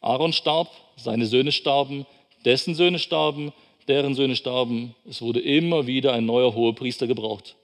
Aaron 0.00 0.32
starb, 0.32 0.70
seine 0.96 1.26
Söhne 1.26 1.52
starben, 1.52 2.06
dessen 2.44 2.74
Söhne 2.74 2.98
starben, 2.98 3.52
deren 3.86 4.14
Söhne 4.14 4.36
starben. 4.36 4.94
Es 5.08 5.22
wurde 5.22 5.40
immer 5.40 5.86
wieder 5.86 6.12
ein 6.12 6.26
neuer 6.26 6.54
Hohepriester 6.54 7.06
gebraucht. 7.06 7.54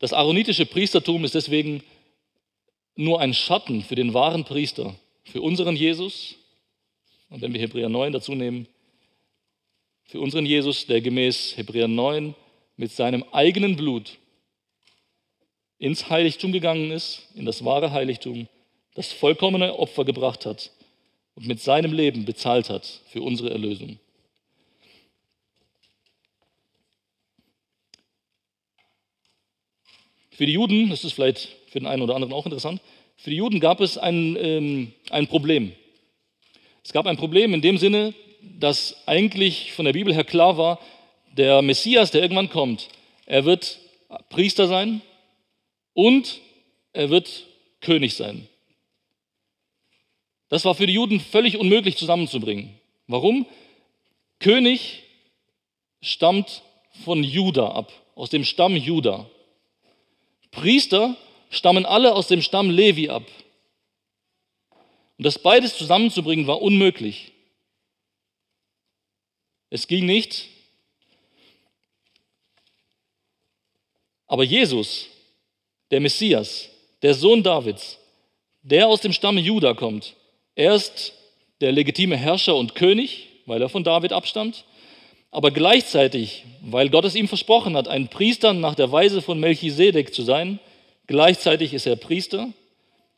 Das 0.00 0.12
aaronitische 0.12 0.66
Priestertum 0.66 1.24
ist 1.24 1.34
deswegen 1.34 1.82
nur 2.96 3.20
ein 3.20 3.34
Schatten 3.34 3.82
für 3.82 3.94
den 3.94 4.14
wahren 4.14 4.44
Priester, 4.44 4.94
für 5.24 5.42
unseren 5.42 5.76
Jesus. 5.76 6.34
Und 7.28 7.42
wenn 7.42 7.52
wir 7.52 7.60
Hebräer 7.60 7.88
9 7.88 8.12
dazu 8.12 8.34
nehmen, 8.34 8.66
für 10.04 10.20
unseren 10.20 10.46
Jesus, 10.46 10.86
der 10.86 11.00
gemäß 11.00 11.56
Hebräer 11.56 11.86
9 11.86 12.34
mit 12.76 12.90
seinem 12.90 13.24
eigenen 13.32 13.76
Blut 13.76 14.18
ins 15.78 16.10
Heiligtum 16.10 16.52
gegangen 16.52 16.90
ist, 16.90 17.28
in 17.34 17.46
das 17.46 17.64
wahre 17.64 17.92
Heiligtum, 17.92 18.48
das 18.94 19.12
vollkommene 19.12 19.78
Opfer 19.78 20.04
gebracht 20.04 20.46
hat 20.46 20.72
und 21.34 21.46
mit 21.46 21.60
seinem 21.60 21.92
Leben 21.92 22.24
bezahlt 22.24 22.68
hat 22.68 22.86
für 23.06 23.22
unsere 23.22 23.50
Erlösung. 23.50 23.98
Für 30.32 30.46
die 30.46 30.54
Juden, 30.54 30.90
das 30.90 31.04
ist 31.04 31.12
vielleicht 31.12 31.48
für 31.68 31.80
den 31.80 31.86
einen 31.86 32.02
oder 32.02 32.14
anderen 32.14 32.32
auch 32.32 32.46
interessant, 32.46 32.80
für 33.22 33.30
die 33.30 33.36
Juden 33.36 33.60
gab 33.60 33.80
es 33.80 33.98
ein, 33.98 34.36
ähm, 34.36 34.92
ein 35.10 35.26
Problem. 35.26 35.72
Es 36.82 36.92
gab 36.92 37.06
ein 37.06 37.18
Problem 37.18 37.52
in 37.52 37.60
dem 37.60 37.76
Sinne, 37.76 38.14
dass 38.58 38.96
eigentlich 39.06 39.72
von 39.72 39.84
der 39.84 39.92
Bibel 39.92 40.14
her 40.14 40.24
klar 40.24 40.56
war, 40.56 40.80
der 41.36 41.60
Messias, 41.60 42.10
der 42.10 42.22
irgendwann 42.22 42.48
kommt, 42.48 42.88
er 43.26 43.44
wird 43.44 43.78
Priester 44.30 44.66
sein 44.66 45.02
und 45.92 46.40
er 46.94 47.10
wird 47.10 47.46
König 47.82 48.14
sein. 48.14 48.48
Das 50.48 50.64
war 50.64 50.74
für 50.74 50.86
die 50.86 50.94
Juden 50.94 51.20
völlig 51.20 51.58
unmöglich 51.58 51.98
zusammenzubringen. 51.98 52.70
Warum? 53.06 53.46
König 54.38 55.02
stammt 56.00 56.62
von 57.04 57.22
Juda 57.22 57.68
ab, 57.68 57.92
aus 58.14 58.30
dem 58.30 58.44
Stamm 58.44 58.76
Juda. 58.76 59.28
Priester 60.50 61.16
stammen 61.50 61.84
alle 61.84 62.14
aus 62.14 62.28
dem 62.28 62.40
Stamm 62.40 62.70
Levi 62.70 63.10
ab. 63.10 63.24
Und 65.18 65.26
das 65.26 65.38
beides 65.38 65.76
zusammenzubringen 65.76 66.46
war 66.46 66.62
unmöglich. 66.62 67.32
Es 69.68 69.86
ging 69.86 70.06
nicht. 70.06 70.46
Aber 74.26 74.44
Jesus, 74.44 75.08
der 75.90 76.00
Messias, 76.00 76.70
der 77.02 77.14
Sohn 77.14 77.42
Davids, 77.42 77.98
der 78.62 78.86
aus 78.86 79.00
dem 79.00 79.12
Stamm 79.12 79.36
Juda 79.36 79.74
kommt, 79.74 80.14
er 80.54 80.74
ist 80.74 81.12
der 81.60 81.72
legitime 81.72 82.16
Herrscher 82.16 82.56
und 82.56 82.74
König, 82.74 83.28
weil 83.46 83.60
er 83.60 83.68
von 83.68 83.84
David 83.84 84.12
abstammt. 84.12 84.64
aber 85.30 85.50
gleichzeitig, 85.50 86.44
weil 86.60 86.90
Gott 86.90 87.04
es 87.04 87.14
ihm 87.14 87.28
versprochen 87.28 87.76
hat, 87.76 87.88
ein 87.88 88.08
Priester 88.08 88.52
nach 88.52 88.74
der 88.74 88.90
Weise 88.90 89.22
von 89.22 89.38
Melchisedek 89.38 90.12
zu 90.12 90.22
sein, 90.22 90.58
gleichzeitig 91.10 91.74
ist 91.74 91.86
er 91.86 91.96
Priester 91.96 92.52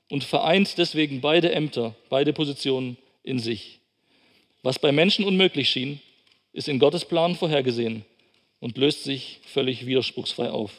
und 0.08 0.24
vereint 0.24 0.78
deswegen 0.78 1.20
beide 1.20 1.52
Ämter, 1.52 1.94
beide 2.08 2.32
Positionen 2.32 2.96
in 3.22 3.38
sich. 3.38 3.80
Was 4.62 4.78
bei 4.78 4.92
Menschen 4.92 5.26
unmöglich 5.26 5.68
schien, 5.68 6.00
ist 6.54 6.68
in 6.68 6.78
Gottes 6.78 7.04
Plan 7.04 7.36
vorhergesehen 7.36 8.04
und 8.60 8.78
löst 8.78 9.04
sich 9.04 9.40
völlig 9.44 9.84
widerspruchsfrei 9.84 10.50
auf. 10.50 10.72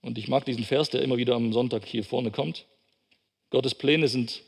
Und 0.00 0.16
ich 0.16 0.28
mag 0.28 0.44
diesen 0.44 0.64
Vers, 0.64 0.90
der 0.90 1.02
immer 1.02 1.16
wieder 1.16 1.34
am 1.34 1.52
Sonntag 1.52 1.86
hier 1.86 2.04
vorne 2.04 2.30
kommt. 2.30 2.64
Gottes 3.50 3.74
Pläne 3.74 4.06
sind 4.06 4.42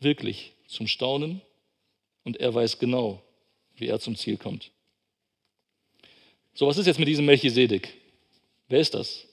wirklich 0.00 0.52
zum 0.66 0.86
Staunen 0.86 1.42
und 2.24 2.38
er 2.38 2.54
weiß 2.54 2.78
genau, 2.78 3.22
wie 3.76 3.86
er 3.86 4.00
zum 4.00 4.16
Ziel 4.16 4.38
kommt. 4.38 4.70
So, 6.54 6.66
was 6.66 6.78
ist 6.78 6.86
jetzt 6.86 6.98
mit 6.98 7.08
diesem 7.08 7.26
Melchisedek? 7.26 7.92
Wer 8.68 8.80
ist 8.80 8.94
das? 8.94 9.27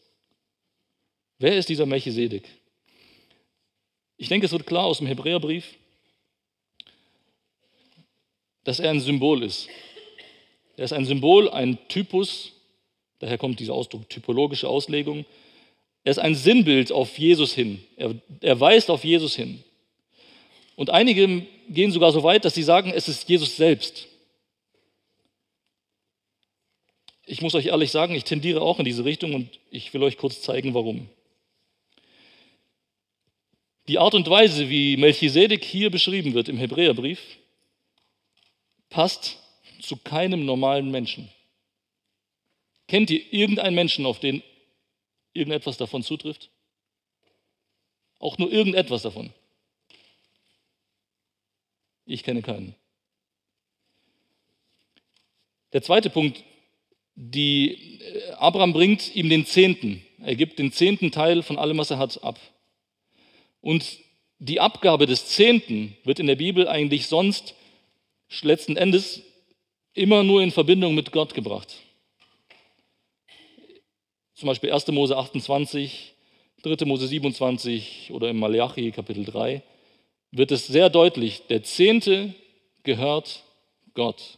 Wer 1.38 1.58
ist 1.58 1.69
dieser 1.69 1.86
Melchisedek? 1.86 2.43
Ich 4.17 4.30
denke, 4.30 4.45
es 4.45 4.52
wird 4.52 4.65
klar 4.65 4.86
aus 4.86 5.00
dem 5.00 5.08
Hebräerbrief, 5.08 5.76
dass 8.63 8.80
er 8.80 8.89
ein 8.89 9.02
Symbol 9.02 9.43
ist. 9.43 9.67
Er 10.78 10.86
ist 10.86 10.93
ein 10.93 11.06
Symbol, 11.06 11.50
ein 11.50 11.78
Typus, 11.88 12.52
daher 13.19 13.38
kommt 13.38 13.60
dieser 13.60 13.74
Ausdruck 13.74 14.10
typologische 14.10 14.67
Auslegung. 14.67 15.26
Er 16.04 16.12
ist 16.12 16.19
ein 16.19 16.36
Sinnbild 16.36 16.91
auf 16.91 17.17
Jesus 17.17 17.54
hin. 17.54 17.84
Er, 17.98 18.15
er 18.41 18.60
weist 18.60 18.89
auf 18.89 19.04
Jesus 19.04 19.36
hin. 19.36 19.63
Und 20.76 20.89
einige 20.89 21.45
gehen 21.69 21.91
sogar 21.91 22.12
so 22.12 22.24
weit, 22.24 22.45
dass 22.45 22.54
sie 22.54 22.63
sagen, 22.63 22.91
es 22.93 23.08
ist 23.08 23.28
Jesus 23.30 23.56
selbst. 23.56 24.08
Ich 27.26 27.41
muss 27.41 27.56
euch 27.56 27.67
ehrlich 27.67 27.91
sagen, 27.91 28.13
ich 28.13 28.24
tendiere 28.24 28.62
auch 28.62 28.80
in 28.80 28.86
diese 28.86 29.04
Richtung 29.04 29.34
und 29.34 29.50
ich 29.71 29.93
will 29.93 30.04
euch 30.04 30.17
kurz 30.17 30.41
zeigen, 30.41 30.74
warum. 30.74 31.10
Die 33.88 34.00
Art 34.00 34.15
und 34.15 34.30
Weise, 34.30 34.69
wie 34.69 34.98
Melchisedek 34.98 35.63
hier 35.63 35.91
beschrieben 35.91 36.34
wird 36.34 36.50
im 36.50 36.58
Hebräerbrief, 36.58 37.19
passt 38.89 39.38
zu 39.80 39.98
keinem 39.98 40.45
normalen 40.45 40.89
Menschen. 40.89 41.30
Kennt 42.88 43.10
ihr 43.10 43.21
irgendeinen 43.32 43.76
Menschen, 43.76 44.06
auf 44.06 44.19
den 44.19 44.41
irgendetwas 45.34 45.78
davon 45.78 46.02
zutrifft? 46.04 46.50
Auch 48.19 48.38
nur 48.38 48.52
irgendetwas 48.52 49.04
davon? 49.04 49.32
Ich 52.06 52.24
kenne 52.24 52.41
keinen. 52.41 52.76
Der 55.74 55.82
zweite 55.82 56.10
Punkt, 56.10 56.43
die 57.15 58.00
äh, 58.00 58.32
Abraham 58.34 58.74
bringt 58.74 59.15
ihm 59.15 59.30
den 59.30 59.45
Zehnten. 59.45 60.06
Er 60.19 60.36
gibt 60.36 60.60
den 60.60 60.71
zehnten 60.71 61.12
Teil 61.12 61.43
von 61.43 61.58
allem, 61.58 61.78
was 61.78 61.91
er 61.91 61.98
hat, 61.98 62.24
ab. 62.24 62.39
Und 63.65 63.97
die 64.38 64.60
Abgabe 64.60 65.08
des 65.08 65.25
Zehnten 65.25 65.97
wird 66.04 66.19
in 66.19 66.28
der 66.28 66.36
Bibel 66.36 66.67
eigentlich 66.67 67.08
sonst 67.08 67.56
letzten 68.43 68.78
Endes 68.78 69.23
immer 69.95 70.21
nur 70.21 70.43
in 70.43 70.51
Verbindung 70.51 70.93
mit 70.93 71.12
Gott 71.12 71.34
gebracht. 71.34 71.73
Zum 74.36 74.45
Beispiel 74.45 74.71
1. 74.71 74.86
Mose 74.89 75.17
28, 75.17 76.13
3. 76.62 76.86
Mose 76.86 77.08
27 77.08 78.12
oder 78.12 78.30
im 78.30 78.38
Malachi 78.38 78.91
Kapitel 78.91 79.25
3 79.25 79.63
wird 80.30 80.51
es 80.51 80.67
sehr 80.67 80.91
deutlich, 80.91 81.47
der 81.47 81.63
Zehnte 81.63 82.36
gehört 82.84 83.43
Gott. 83.95 84.38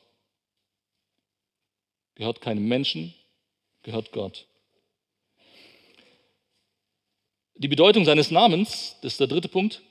Gehört 2.15 2.39
keinem 2.39 2.65
Menschen, 2.65 3.13
gehört 3.83 4.13
Gott. 4.13 4.47
Die 7.59 7.67
Bedeutung 7.67 8.05
seines 8.05 8.29
Namens, 8.29 8.97
das 9.01 9.13
ist 9.13 9.19
der 9.19 9.27
dritte 9.27 9.47
Punkt, 9.47 9.81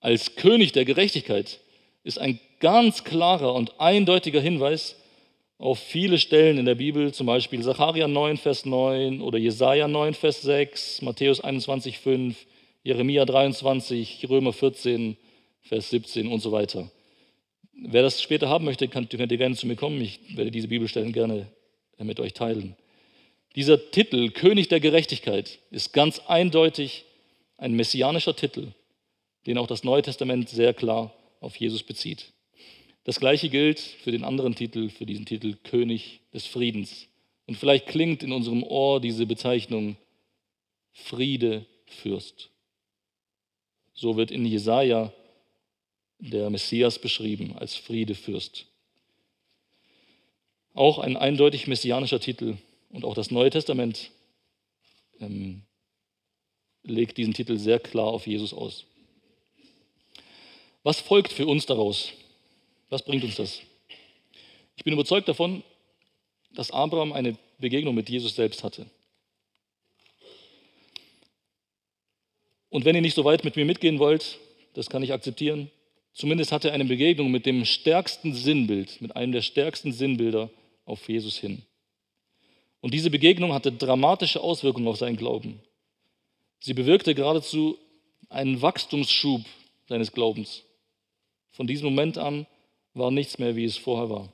als 0.00 0.36
König 0.36 0.72
der 0.72 0.84
Gerechtigkeit, 0.84 1.60
ist 2.04 2.18
ein 2.18 2.38
ganz 2.60 3.04
klarer 3.04 3.54
und 3.54 3.80
eindeutiger 3.80 4.40
Hinweis 4.40 4.96
auf 5.56 5.78
viele 5.78 6.18
Stellen 6.18 6.58
in 6.58 6.66
der 6.66 6.74
Bibel, 6.74 7.14
zum 7.14 7.26
Beispiel 7.26 7.62
Sacharja 7.62 8.06
9, 8.06 8.36
Vers 8.36 8.66
9 8.66 9.22
oder 9.22 9.38
Jesaja 9.38 9.88
9, 9.88 10.12
Vers 10.12 10.42
6, 10.42 11.00
Matthäus 11.00 11.40
21, 11.40 11.98
5, 11.98 12.36
Jeremia 12.82 13.24
23, 13.24 14.26
Römer 14.28 14.52
14, 14.52 15.16
Vers 15.62 15.88
17 15.88 16.28
und 16.28 16.40
so 16.40 16.52
weiter. 16.52 16.90
Wer 17.72 18.02
das 18.02 18.20
später 18.20 18.50
haben 18.50 18.66
möchte, 18.66 18.88
könnt, 18.88 19.08
könnt 19.08 19.32
ihr 19.32 19.38
gerne 19.38 19.56
zu 19.56 19.66
mir 19.66 19.76
kommen. 19.76 20.00
Ich 20.02 20.36
werde 20.36 20.50
diese 20.50 20.68
Bibelstellen 20.68 21.12
gerne 21.12 21.46
mit 21.98 22.20
euch 22.20 22.34
teilen. 22.34 22.76
Dieser 23.56 23.90
Titel, 23.90 24.30
König 24.30 24.68
der 24.68 24.80
Gerechtigkeit, 24.80 25.58
ist 25.70 25.94
ganz 25.94 26.20
eindeutig 26.26 27.04
ein 27.56 27.72
messianischer 27.72 28.36
Titel, 28.36 28.72
den 29.46 29.56
auch 29.56 29.66
das 29.66 29.82
Neue 29.82 30.02
Testament 30.02 30.50
sehr 30.50 30.74
klar 30.74 31.14
auf 31.40 31.56
Jesus 31.56 31.82
bezieht. 31.82 32.32
Das 33.04 33.18
gleiche 33.18 33.48
gilt 33.48 33.80
für 33.80 34.12
den 34.12 34.24
anderen 34.24 34.54
Titel, 34.54 34.90
für 34.90 35.06
diesen 35.06 35.24
Titel 35.24 35.56
König 35.64 36.20
des 36.34 36.44
Friedens. 36.44 37.06
Und 37.46 37.56
vielleicht 37.56 37.86
klingt 37.86 38.22
in 38.22 38.32
unserem 38.32 38.62
Ohr 38.62 39.00
diese 39.00 39.24
Bezeichnung 39.24 39.96
Friede 40.92 41.64
Fürst. 41.86 42.50
So 43.94 44.18
wird 44.18 44.30
in 44.30 44.44
Jesaja 44.44 45.12
der 46.18 46.50
Messias 46.50 46.98
beschrieben 46.98 47.56
als 47.56 47.74
Friede 47.74 48.14
Fürst. 48.14 48.66
Auch 50.74 50.98
ein 50.98 51.16
eindeutig 51.16 51.66
messianischer 51.66 52.20
Titel, 52.20 52.58
und 52.90 53.04
auch 53.04 53.14
das 53.14 53.30
Neue 53.30 53.50
Testament 53.50 54.10
ähm, 55.20 55.62
legt 56.82 57.16
diesen 57.16 57.34
Titel 57.34 57.58
sehr 57.58 57.78
klar 57.78 58.06
auf 58.06 58.26
Jesus 58.26 58.52
aus. 58.52 58.84
Was 60.82 61.00
folgt 61.00 61.32
für 61.32 61.46
uns 61.46 61.66
daraus? 61.66 62.12
Was 62.90 63.04
bringt 63.04 63.24
uns 63.24 63.36
das? 63.36 63.60
Ich 64.76 64.84
bin 64.84 64.92
überzeugt 64.92 65.28
davon, 65.28 65.62
dass 66.54 66.70
Abraham 66.70 67.12
eine 67.12 67.36
Begegnung 67.58 67.94
mit 67.94 68.08
Jesus 68.08 68.36
selbst 68.36 68.62
hatte. 68.62 68.86
Und 72.68 72.84
wenn 72.84 72.94
ihr 72.94 73.00
nicht 73.00 73.14
so 73.14 73.24
weit 73.24 73.44
mit 73.44 73.56
mir 73.56 73.64
mitgehen 73.64 73.98
wollt, 73.98 74.38
das 74.74 74.90
kann 74.90 75.02
ich 75.02 75.12
akzeptieren, 75.12 75.70
zumindest 76.12 76.52
hat 76.52 76.64
er 76.64 76.72
eine 76.72 76.84
Begegnung 76.84 77.30
mit 77.30 77.46
dem 77.46 77.64
stärksten 77.64 78.34
Sinnbild, 78.34 79.00
mit 79.00 79.16
einem 79.16 79.32
der 79.32 79.42
stärksten 79.42 79.92
Sinnbilder 79.92 80.50
auf 80.84 81.08
Jesus 81.08 81.36
hin. 81.36 81.62
Und 82.86 82.94
diese 82.94 83.10
Begegnung 83.10 83.52
hatte 83.52 83.72
dramatische 83.72 84.40
Auswirkungen 84.40 84.86
auf 84.86 84.96
seinen 84.96 85.16
Glauben. 85.16 85.60
Sie 86.60 86.72
bewirkte 86.72 87.16
geradezu 87.16 87.76
einen 88.28 88.62
Wachstumsschub 88.62 89.44
seines 89.88 90.12
Glaubens. 90.12 90.62
Von 91.50 91.66
diesem 91.66 91.86
Moment 91.86 92.16
an 92.16 92.46
war 92.94 93.10
nichts 93.10 93.40
mehr, 93.40 93.56
wie 93.56 93.64
es 93.64 93.76
vorher 93.76 94.08
war. 94.08 94.32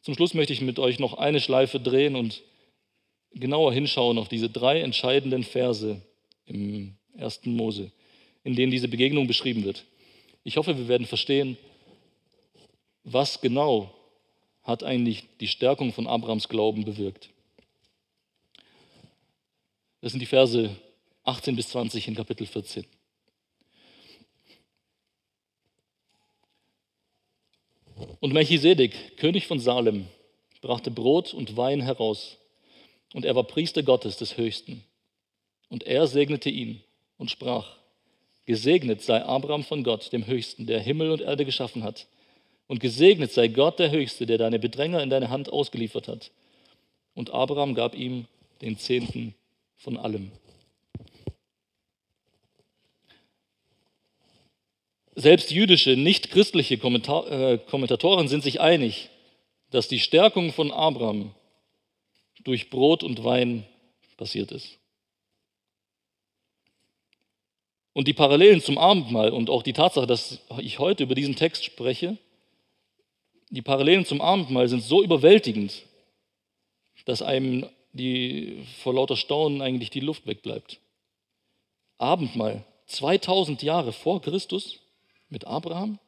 Zum 0.00 0.14
Schluss 0.14 0.32
möchte 0.32 0.54
ich 0.54 0.62
mit 0.62 0.78
euch 0.78 0.98
noch 0.98 1.18
eine 1.18 1.38
Schleife 1.38 1.78
drehen 1.78 2.16
und 2.16 2.40
genauer 3.34 3.74
hinschauen 3.74 4.16
auf 4.16 4.28
diese 4.28 4.48
drei 4.48 4.80
entscheidenden 4.80 5.44
Verse 5.44 6.00
im 6.46 6.96
ersten 7.14 7.54
Mose, 7.56 7.92
in 8.42 8.56
denen 8.56 8.72
diese 8.72 8.88
Begegnung 8.88 9.26
beschrieben 9.26 9.64
wird. 9.64 9.84
Ich 10.44 10.56
hoffe, 10.56 10.78
wir 10.78 10.88
werden 10.88 11.06
verstehen, 11.06 11.58
was 13.02 13.42
genau 13.42 13.94
hat 14.64 14.82
eigentlich 14.82 15.24
die 15.40 15.48
Stärkung 15.48 15.92
von 15.92 16.06
Abrahams 16.06 16.48
Glauben 16.48 16.84
bewirkt. 16.84 17.28
Das 20.00 20.12
sind 20.12 20.20
die 20.20 20.26
Verse 20.26 20.74
18 21.24 21.54
bis 21.54 21.68
20 21.68 22.08
in 22.08 22.14
Kapitel 22.14 22.46
14. 22.46 22.84
Und 28.20 28.32
Melchisedek, 28.32 29.18
König 29.18 29.46
von 29.46 29.60
Salem, 29.60 30.06
brachte 30.60 30.90
Brot 30.90 31.32
und 31.32 31.56
Wein 31.56 31.80
heraus, 31.80 32.38
und 33.12 33.24
er 33.24 33.36
war 33.36 33.44
Priester 33.44 33.82
Gottes 33.82 34.16
des 34.16 34.36
Höchsten. 34.36 34.82
Und 35.68 35.84
er 35.84 36.06
segnete 36.06 36.50
ihn 36.50 36.82
und 37.16 37.30
sprach, 37.30 37.76
Gesegnet 38.46 39.00
sei 39.00 39.24
Abraham 39.24 39.62
von 39.62 39.84
Gott, 39.84 40.12
dem 40.12 40.26
Höchsten, 40.26 40.66
der 40.66 40.80
Himmel 40.80 41.10
und 41.10 41.20
Erde 41.20 41.44
geschaffen 41.44 41.82
hat 41.82 42.06
und 42.66 42.80
gesegnet 42.80 43.32
sei 43.32 43.48
Gott 43.48 43.78
der 43.78 43.90
Höchste, 43.90 44.26
der 44.26 44.38
deine 44.38 44.58
Bedränger 44.58 45.02
in 45.02 45.10
deine 45.10 45.30
Hand 45.30 45.52
ausgeliefert 45.52 46.08
hat. 46.08 46.30
Und 47.14 47.30
Abraham 47.30 47.74
gab 47.74 47.94
ihm 47.94 48.26
den 48.60 48.78
Zehnten 48.78 49.34
von 49.76 49.96
allem. 49.96 50.32
Selbst 55.16 55.50
jüdische, 55.52 55.96
nicht 55.96 56.30
christliche 56.30 56.76
Kommentar 56.78 57.30
äh, 57.30 57.58
Kommentatoren 57.58 58.26
sind 58.26 58.42
sich 58.42 58.60
einig, 58.60 59.10
dass 59.70 59.86
die 59.86 60.00
Stärkung 60.00 60.52
von 60.52 60.72
Abraham 60.72 61.34
durch 62.42 62.68
Brot 62.68 63.04
und 63.04 63.22
Wein 63.22 63.64
passiert 64.16 64.50
ist. 64.50 64.78
Und 67.92 68.08
die 68.08 68.12
Parallelen 68.12 68.60
zum 68.60 68.76
Abendmahl 68.76 69.30
und 69.30 69.50
auch 69.50 69.62
die 69.62 69.72
Tatsache, 69.72 70.06
dass 70.06 70.40
ich 70.58 70.80
heute 70.80 71.04
über 71.04 71.14
diesen 71.14 71.36
Text 71.36 71.64
spreche, 71.64 72.18
die 73.50 73.62
Parallelen 73.62 74.04
zum 74.04 74.20
Abendmahl 74.20 74.68
sind 74.68 74.82
so 74.82 75.02
überwältigend, 75.02 75.82
dass 77.04 77.22
einem 77.22 77.68
die 77.92 78.66
vor 78.82 78.94
lauter 78.94 79.16
Staunen 79.16 79.62
eigentlich 79.62 79.90
die 79.90 80.00
Luft 80.00 80.26
wegbleibt. 80.26 80.80
Abendmahl, 81.98 82.64
2000 82.86 83.62
Jahre 83.62 83.92
vor 83.92 84.20
Christus 84.20 84.80
mit 85.28 85.46
Abraham? 85.46 85.98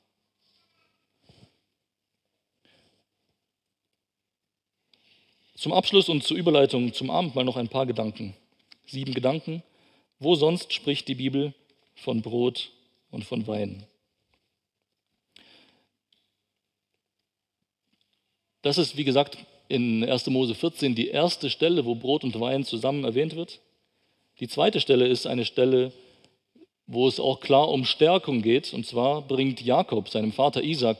Zum 5.55 5.72
Abschluss 5.72 6.09
und 6.09 6.22
zur 6.22 6.37
Überleitung 6.37 6.92
zum 6.92 7.11
Abendmahl 7.11 7.44
noch 7.44 7.57
ein 7.57 7.68
paar 7.68 7.87
Gedanken. 7.87 8.35
Sieben 8.87 9.14
Gedanken. 9.14 9.62
Wo 10.18 10.35
sonst 10.35 10.72
spricht 10.72 11.09
die 11.09 11.14
Bibel 11.14 11.55
von 11.94 12.20
Brot 12.20 12.70
und 13.11 13.25
von 13.25 13.46
Wein? 13.46 13.87
Das 18.67 18.79
ist, 18.79 18.97
wie 18.97 19.05
gesagt, 19.05 19.39
in 19.69 20.03
1. 20.03 20.27
Mose 20.27 20.57
14 20.57 20.97
die 20.97 21.07
erste 21.07 21.51
Stelle, 21.51 21.85
wo 21.85 21.95
Brot 21.95 22.25
und 22.25 22.41
Wein 22.41 22.65
zusammen 22.65 23.05
erwähnt 23.05 23.37
wird. 23.37 23.61
Die 24.41 24.49
zweite 24.49 24.81
Stelle 24.81 25.07
ist 25.07 25.25
eine 25.25 25.45
Stelle, 25.45 25.93
wo 26.89 27.07
es 27.07 27.21
auch 27.21 27.39
klar 27.39 27.69
um 27.69 27.85
Stärkung 27.85 28.43
geht. 28.43 28.75
Und 28.75 28.85
zwar 28.85 29.23
bringt 29.23 29.61
Jakob 29.61 30.09
seinem 30.09 30.33
Vater 30.33 30.65
Isaac 30.65 30.99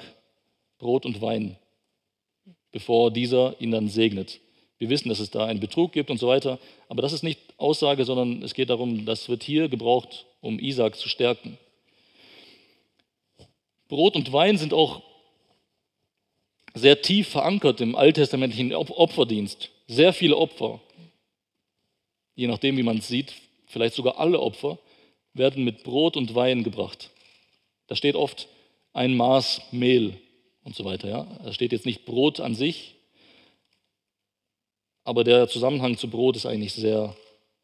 Brot 0.79 1.05
und 1.05 1.21
Wein, 1.21 1.57
bevor 2.71 3.11
dieser 3.11 3.61
ihn 3.61 3.73
dann 3.73 3.89
segnet. 3.89 4.39
Wir 4.79 4.89
wissen, 4.89 5.09
dass 5.09 5.19
es 5.19 5.33
da 5.33 5.45
einen 5.47 5.59
Betrug 5.59 5.91
gibt 5.91 6.09
und 6.09 6.19
so 6.19 6.29
weiter. 6.29 6.61
Aber 6.89 7.03
das 7.03 7.13
ist 7.13 7.25
nicht 7.25 7.41
Aussage, 7.57 8.05
sondern 8.05 8.45
es 8.45 8.55
geht 8.55 8.71
darum, 8.71 9.07
das 9.07 9.29
wird 9.29 9.43
hier 9.43 9.69
gebraucht, 9.69 10.25
um 10.41 10.61
Isaac 10.61 10.95
zu 10.95 11.09
stärken. 11.09 11.59
Brot 13.89 14.15
und 14.15 14.33
Wein 14.33 14.57
sind 14.57 14.73
auch 14.73 15.03
sehr 16.77 17.01
tief 17.01 17.29
verankert 17.29 17.81
im 17.81 17.97
alttestamentlichen 17.97 18.75
Opferdienst. 18.75 19.71
Sehr 19.89 20.13
viele 20.13 20.37
Opfer, 20.37 20.81
je 22.35 22.47
nachdem, 22.49 22.77
wie 22.77 22.83
man 22.83 22.99
es 22.99 23.09
sieht, 23.09 23.33
vielleicht 23.67 23.95
sogar 23.95 24.19
alle 24.19 24.41
Opfer, 24.41 24.79
werden 25.33 25.65
mit 25.65 25.85
Brot 25.85 26.17
und 26.17 26.35
Wein 26.35 26.65
gebracht. 26.65 27.11
Da 27.87 27.97
steht 27.97 28.15
oft 28.15 28.49
ein 28.93 29.17
Maß 29.17 29.63
Mehl 29.73 30.19
und 30.65 30.77
so 30.77 30.85
weiter. 30.85 31.09
Ja? 31.09 31.25
Da 31.45 31.53
steht 31.53 31.73
jetzt 31.73 31.87
nicht 31.87 32.05
Brot 32.05 32.41
an 32.41 32.55
sich, 32.55 32.97
aber 35.03 35.25
der 35.25 35.49
Zusammenhang 35.49 35.97
zu 35.97 36.11
Brot 36.11 36.37
ist 36.37 36.47
eigentlich 36.47 36.75
sehr, 36.75 37.17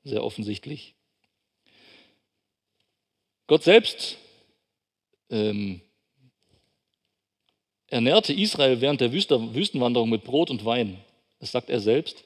sehr 0.04 0.24
offensichtlich. 0.24 0.94
Gott 3.46 3.64
selbst 3.64 4.16
ähm, 5.28 5.82
ernährte 7.92 8.32
Israel 8.32 8.80
während 8.80 9.00
der 9.00 9.12
Wüstenwanderung 9.12 10.08
mit 10.08 10.24
Brot 10.24 10.50
und 10.50 10.64
Wein. 10.64 10.96
Das 11.40 11.52
sagt 11.52 11.68
er 11.68 11.80
selbst. 11.80 12.24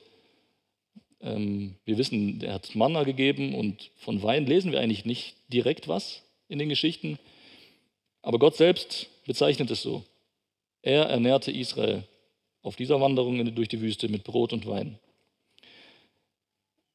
Ähm, 1.20 1.74
wir 1.85 1.98
wissen, 1.98 2.40
er 2.42 2.55
hat 2.55 2.74
Manna 2.74 3.02
gegeben 3.02 3.55
und 3.55 3.90
von 3.96 4.22
Wein 4.22 4.46
lesen 4.46 4.70
wir 4.70 4.81
eigentlich 4.81 5.05
nicht 5.05 5.35
direkt 5.48 5.88
was 5.88 6.22
in 6.48 6.61
den 6.61 6.68
Geschichten. 6.68 7.18
Aber 8.22 8.38
Gott 8.38 8.57
selbst 8.57 9.09
bezeichnet 9.26 9.70
es 9.70 9.83
so. 9.83 10.05
Er 10.83 11.07
ernährte 11.07 11.50
Israel 11.50 12.05
auf 12.62 12.76
dieser 12.76 13.00
Wanderung 13.00 13.55
durch 13.55 13.68
die 13.68 13.81
Wüste 13.81 14.09
mit 14.09 14.22
Brot 14.22 14.52
und 14.52 14.66
Wein. 14.66 14.98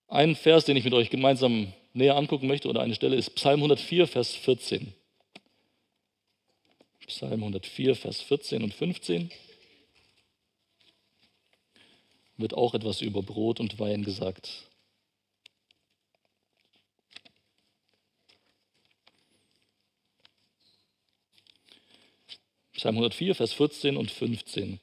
Ein 0.07 0.35
Vers, 0.35 0.63
den 0.65 0.77
ich 0.77 0.85
mit 0.85 0.93
euch 0.93 1.09
gemeinsam 1.09 1.73
näher 1.93 2.15
angucken 2.15 2.47
möchte, 2.47 2.69
oder 2.69 2.81
eine 2.81 2.95
Stelle, 2.95 3.17
ist 3.17 3.35
Psalm 3.35 3.59
104, 3.59 4.07
Vers 4.07 4.33
14. 4.33 4.93
Psalm 7.11 7.43
104, 7.43 7.93
Vers 7.97 8.21
14 8.21 8.63
und 8.63 8.73
15 8.73 9.31
wird 12.37 12.53
auch 12.53 12.73
etwas 12.73 13.01
über 13.01 13.21
Brot 13.21 13.59
und 13.59 13.77
Wein 13.79 14.05
gesagt. 14.05 14.69
Psalm 22.71 22.95
104, 22.95 23.35
Vers 23.35 23.51
14 23.53 23.97
und 23.97 24.09
15. 24.09 24.79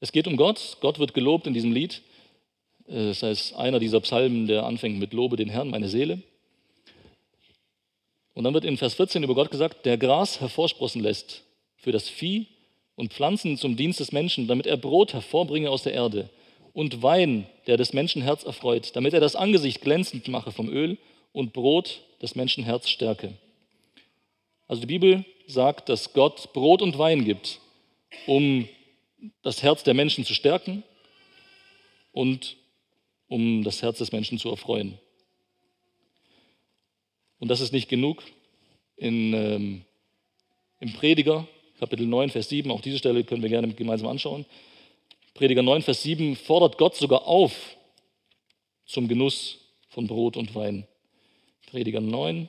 Es 0.00 0.10
geht 0.10 0.26
um 0.26 0.36
Gott. 0.36 0.78
Gott 0.80 0.98
wird 0.98 1.14
gelobt 1.14 1.46
in 1.46 1.54
diesem 1.54 1.72
Lied. 1.72 2.02
Äh, 2.88 3.06
das 3.06 3.22
heißt, 3.22 3.54
einer 3.54 3.78
dieser 3.78 4.00
Psalmen, 4.00 4.48
der 4.48 4.64
anfängt 4.64 4.98
mit 4.98 5.12
Lobe 5.12 5.36
den 5.36 5.48
Herrn, 5.48 5.70
meine 5.70 5.88
Seele. 5.88 6.24
Und 8.34 8.42
dann 8.42 8.52
wird 8.52 8.64
in 8.64 8.76
Vers 8.76 8.94
14 8.94 9.22
über 9.22 9.36
Gott 9.36 9.52
gesagt, 9.52 9.86
der 9.86 9.96
Gras 9.96 10.40
hervorsprossen 10.40 11.02
lässt 11.02 11.47
für 11.78 11.92
das 11.92 12.08
Vieh 12.08 12.46
und 12.96 13.12
Pflanzen 13.12 13.56
zum 13.56 13.76
Dienst 13.76 14.00
des 14.00 14.12
Menschen, 14.12 14.46
damit 14.46 14.66
er 14.66 14.76
Brot 14.76 15.12
hervorbringe 15.12 15.70
aus 15.70 15.82
der 15.82 15.94
Erde 15.94 16.28
und 16.72 17.02
Wein, 17.02 17.46
der 17.66 17.76
des 17.76 17.92
Menschen 17.92 18.22
Herz 18.22 18.44
erfreut, 18.44 18.94
damit 18.94 19.14
er 19.14 19.20
das 19.20 19.36
Angesicht 19.36 19.80
glänzend 19.80 20.28
mache 20.28 20.52
vom 20.52 20.68
Öl 20.68 20.98
und 21.32 21.52
Brot 21.52 22.02
des 22.20 22.34
Menschen 22.34 22.64
Herz 22.64 22.88
stärke. 22.88 23.32
Also 24.66 24.82
die 24.82 24.86
Bibel 24.86 25.24
sagt, 25.46 25.88
dass 25.88 26.12
Gott 26.12 26.52
Brot 26.52 26.82
und 26.82 26.98
Wein 26.98 27.24
gibt, 27.24 27.60
um 28.26 28.68
das 29.42 29.62
Herz 29.62 29.82
der 29.82 29.94
Menschen 29.94 30.24
zu 30.24 30.34
stärken 30.34 30.82
und 32.12 32.56
um 33.28 33.62
das 33.64 33.82
Herz 33.82 33.98
des 33.98 34.12
Menschen 34.12 34.38
zu 34.38 34.48
erfreuen. 34.50 34.98
Und 37.38 37.48
das 37.48 37.60
ist 37.60 37.72
nicht 37.72 37.88
genug. 37.88 38.22
In, 38.96 39.32
ähm, 39.32 39.84
Im 40.80 40.92
Prediger, 40.92 41.46
Kapitel 41.78 42.06
9, 42.06 42.30
Vers 42.30 42.48
7, 42.48 42.70
auch 42.70 42.80
diese 42.80 42.98
Stelle 42.98 43.22
können 43.22 43.42
wir 43.42 43.48
gerne 43.48 43.72
gemeinsam 43.72 44.08
anschauen. 44.08 44.44
Prediger 45.34 45.62
9, 45.62 45.82
Vers 45.82 46.02
7 46.02 46.34
fordert 46.34 46.76
Gott 46.76 46.96
sogar 46.96 47.26
auf 47.26 47.76
zum 48.84 49.06
Genuss 49.06 49.58
von 49.88 50.06
Brot 50.08 50.36
und 50.36 50.54
Wein. 50.56 50.86
Prediger 51.66 52.00
9, 52.00 52.48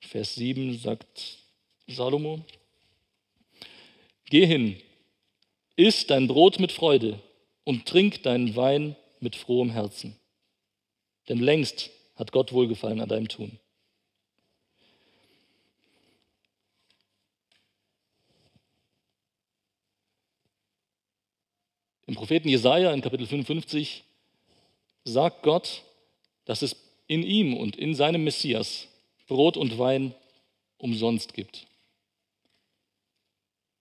Vers 0.00 0.34
7 0.34 0.76
sagt 0.78 1.38
Salomo, 1.86 2.40
Geh 4.28 4.44
hin, 4.44 4.76
iss 5.76 6.06
dein 6.06 6.26
Brot 6.26 6.60
mit 6.60 6.72
Freude 6.72 7.18
und 7.64 7.86
trink 7.86 8.22
deinen 8.24 8.56
Wein 8.56 8.96
mit 9.20 9.36
frohem 9.36 9.70
Herzen. 9.70 10.16
Denn 11.28 11.38
längst 11.38 11.90
hat 12.16 12.32
Gott 12.32 12.52
Wohlgefallen 12.52 13.00
an 13.00 13.08
deinem 13.08 13.28
Tun. 13.28 13.58
Im 22.06 22.14
Propheten 22.14 22.48
Jesaja 22.48 22.92
in 22.92 23.00
Kapitel 23.00 23.26
55 23.26 24.04
sagt 25.04 25.42
Gott, 25.42 25.82
dass 26.44 26.62
es 26.62 26.76
in 27.08 27.22
ihm 27.22 27.56
und 27.56 27.76
in 27.76 27.94
seinem 27.94 28.22
Messias 28.22 28.88
Brot 29.26 29.56
und 29.56 29.76
Wein 29.78 30.14
umsonst 30.78 31.34
gibt. 31.34 31.66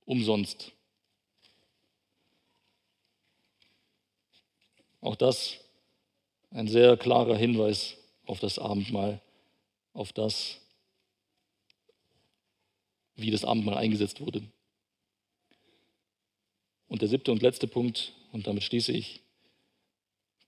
Umsonst. 0.05 0.71
Auch 5.01 5.15
das 5.15 5.59
ein 6.49 6.67
sehr 6.67 6.97
klarer 6.97 7.37
Hinweis 7.37 7.95
auf 8.25 8.39
das 8.39 8.57
Abendmahl, 8.57 9.21
auf 9.93 10.13
das, 10.13 10.57
wie 13.15 13.29
das 13.29 13.45
Abendmahl 13.45 13.77
eingesetzt 13.77 14.19
wurde. 14.19 14.41
Und 16.87 17.01
der 17.01 17.09
siebte 17.09 17.31
und 17.31 17.41
letzte 17.41 17.67
Punkt, 17.67 18.13
und 18.31 18.47
damit 18.47 18.63
schließe 18.63 18.91
ich, 18.91 19.21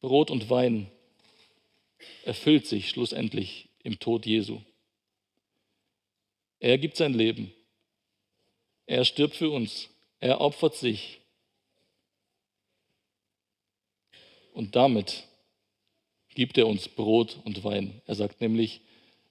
Brot 0.02 0.30
und 0.30 0.50
Wein 0.50 0.91
erfüllt 2.23 2.67
sich 2.67 2.89
schlussendlich 2.89 3.69
im 3.84 4.00
Tod 4.00 4.26
Jesu. 4.26 4.62
Er 6.60 6.78
gibt 6.78 6.97
sein 6.97 7.13
Leben. 7.13 7.54
Er 8.86 9.06
stirbt 9.06 9.36
für 9.36 9.50
uns. 9.50 9.89
Er 10.19 10.42
opfert 10.42 10.75
sich. 10.75 11.19
Und 14.54 14.75
damit 14.75 15.27
gibt 16.33 16.58
er 16.58 16.67
uns 16.67 16.88
Brot 16.88 17.40
und 17.46 17.63
Wein. 17.63 18.02
Er 18.06 18.15
sagt 18.15 18.42
nämlich 18.42 18.81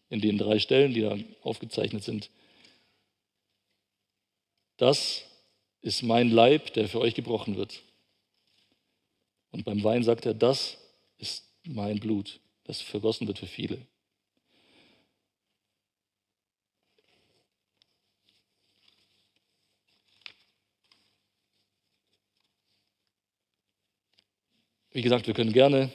in 0.08 0.20
den 0.20 0.38
drei 0.38 0.58
Stellen, 0.58 0.94
die 0.94 1.00
da 1.00 1.16
aufgezeichnet 1.42 2.04
sind, 2.04 2.30
das 4.76 5.24
ist 5.86 6.02
mein 6.02 6.30
Leib, 6.30 6.72
der 6.74 6.88
für 6.88 7.00
euch 7.00 7.14
gebrochen 7.14 7.56
wird. 7.56 7.80
Und 9.52 9.64
beim 9.64 9.84
Wein 9.84 10.02
sagt 10.02 10.26
er, 10.26 10.34
das 10.34 10.78
ist 11.16 11.48
mein 11.64 12.00
Blut, 12.00 12.40
das 12.64 12.80
vergossen 12.80 13.28
wird 13.28 13.38
für 13.38 13.46
viele. 13.46 13.86
Wie 24.90 25.02
gesagt, 25.02 25.28
wir 25.28 25.34
können 25.34 25.52
gerne 25.52 25.92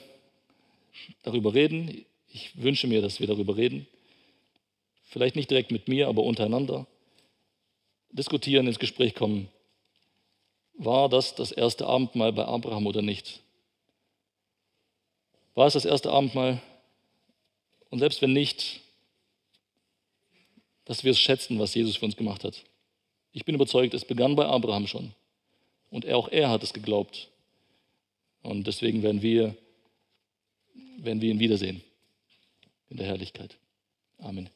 darüber 1.22 1.52
reden. 1.52 2.06
Ich 2.28 2.62
wünsche 2.62 2.86
mir, 2.86 3.02
dass 3.02 3.20
wir 3.20 3.26
darüber 3.26 3.56
reden. 3.56 3.86
Vielleicht 5.02 5.36
nicht 5.36 5.50
direkt 5.50 5.70
mit 5.70 5.86
mir, 5.86 6.08
aber 6.08 6.22
untereinander. 6.22 6.86
Diskutieren, 8.10 8.66
ins 8.66 8.78
Gespräch 8.78 9.14
kommen. 9.14 9.50
War 10.84 11.08
das 11.08 11.34
das 11.34 11.52
erste 11.52 11.86
Abendmahl 11.86 12.32
bei 12.32 12.44
Abraham 12.44 12.86
oder 12.86 13.02
nicht? 13.02 13.40
War 15.54 15.66
es 15.66 15.74
das 15.74 15.84
erste 15.84 16.10
Abendmahl? 16.10 16.60
Und 17.90 17.98
selbst 17.98 18.22
wenn 18.22 18.32
nicht, 18.32 18.80
dass 20.84 21.04
wir 21.04 21.12
es 21.12 21.18
schätzen, 21.18 21.58
was 21.58 21.74
Jesus 21.74 21.96
für 21.96 22.06
uns 22.06 22.16
gemacht 22.16 22.44
hat. 22.44 22.64
Ich 23.32 23.44
bin 23.44 23.54
überzeugt, 23.54 23.94
es 23.94 24.04
begann 24.04 24.36
bei 24.36 24.46
Abraham 24.46 24.86
schon. 24.86 25.14
Und 25.90 26.08
auch 26.10 26.28
er 26.28 26.50
hat 26.50 26.62
es 26.62 26.72
geglaubt. 26.72 27.28
Und 28.42 28.66
deswegen 28.66 29.02
werden 29.02 29.22
wir, 29.22 29.54
werden 30.98 31.20
wir 31.20 31.30
ihn 31.30 31.38
wiedersehen 31.38 31.82
in 32.90 32.96
der 32.96 33.06
Herrlichkeit. 33.06 33.56
Amen. 34.18 34.50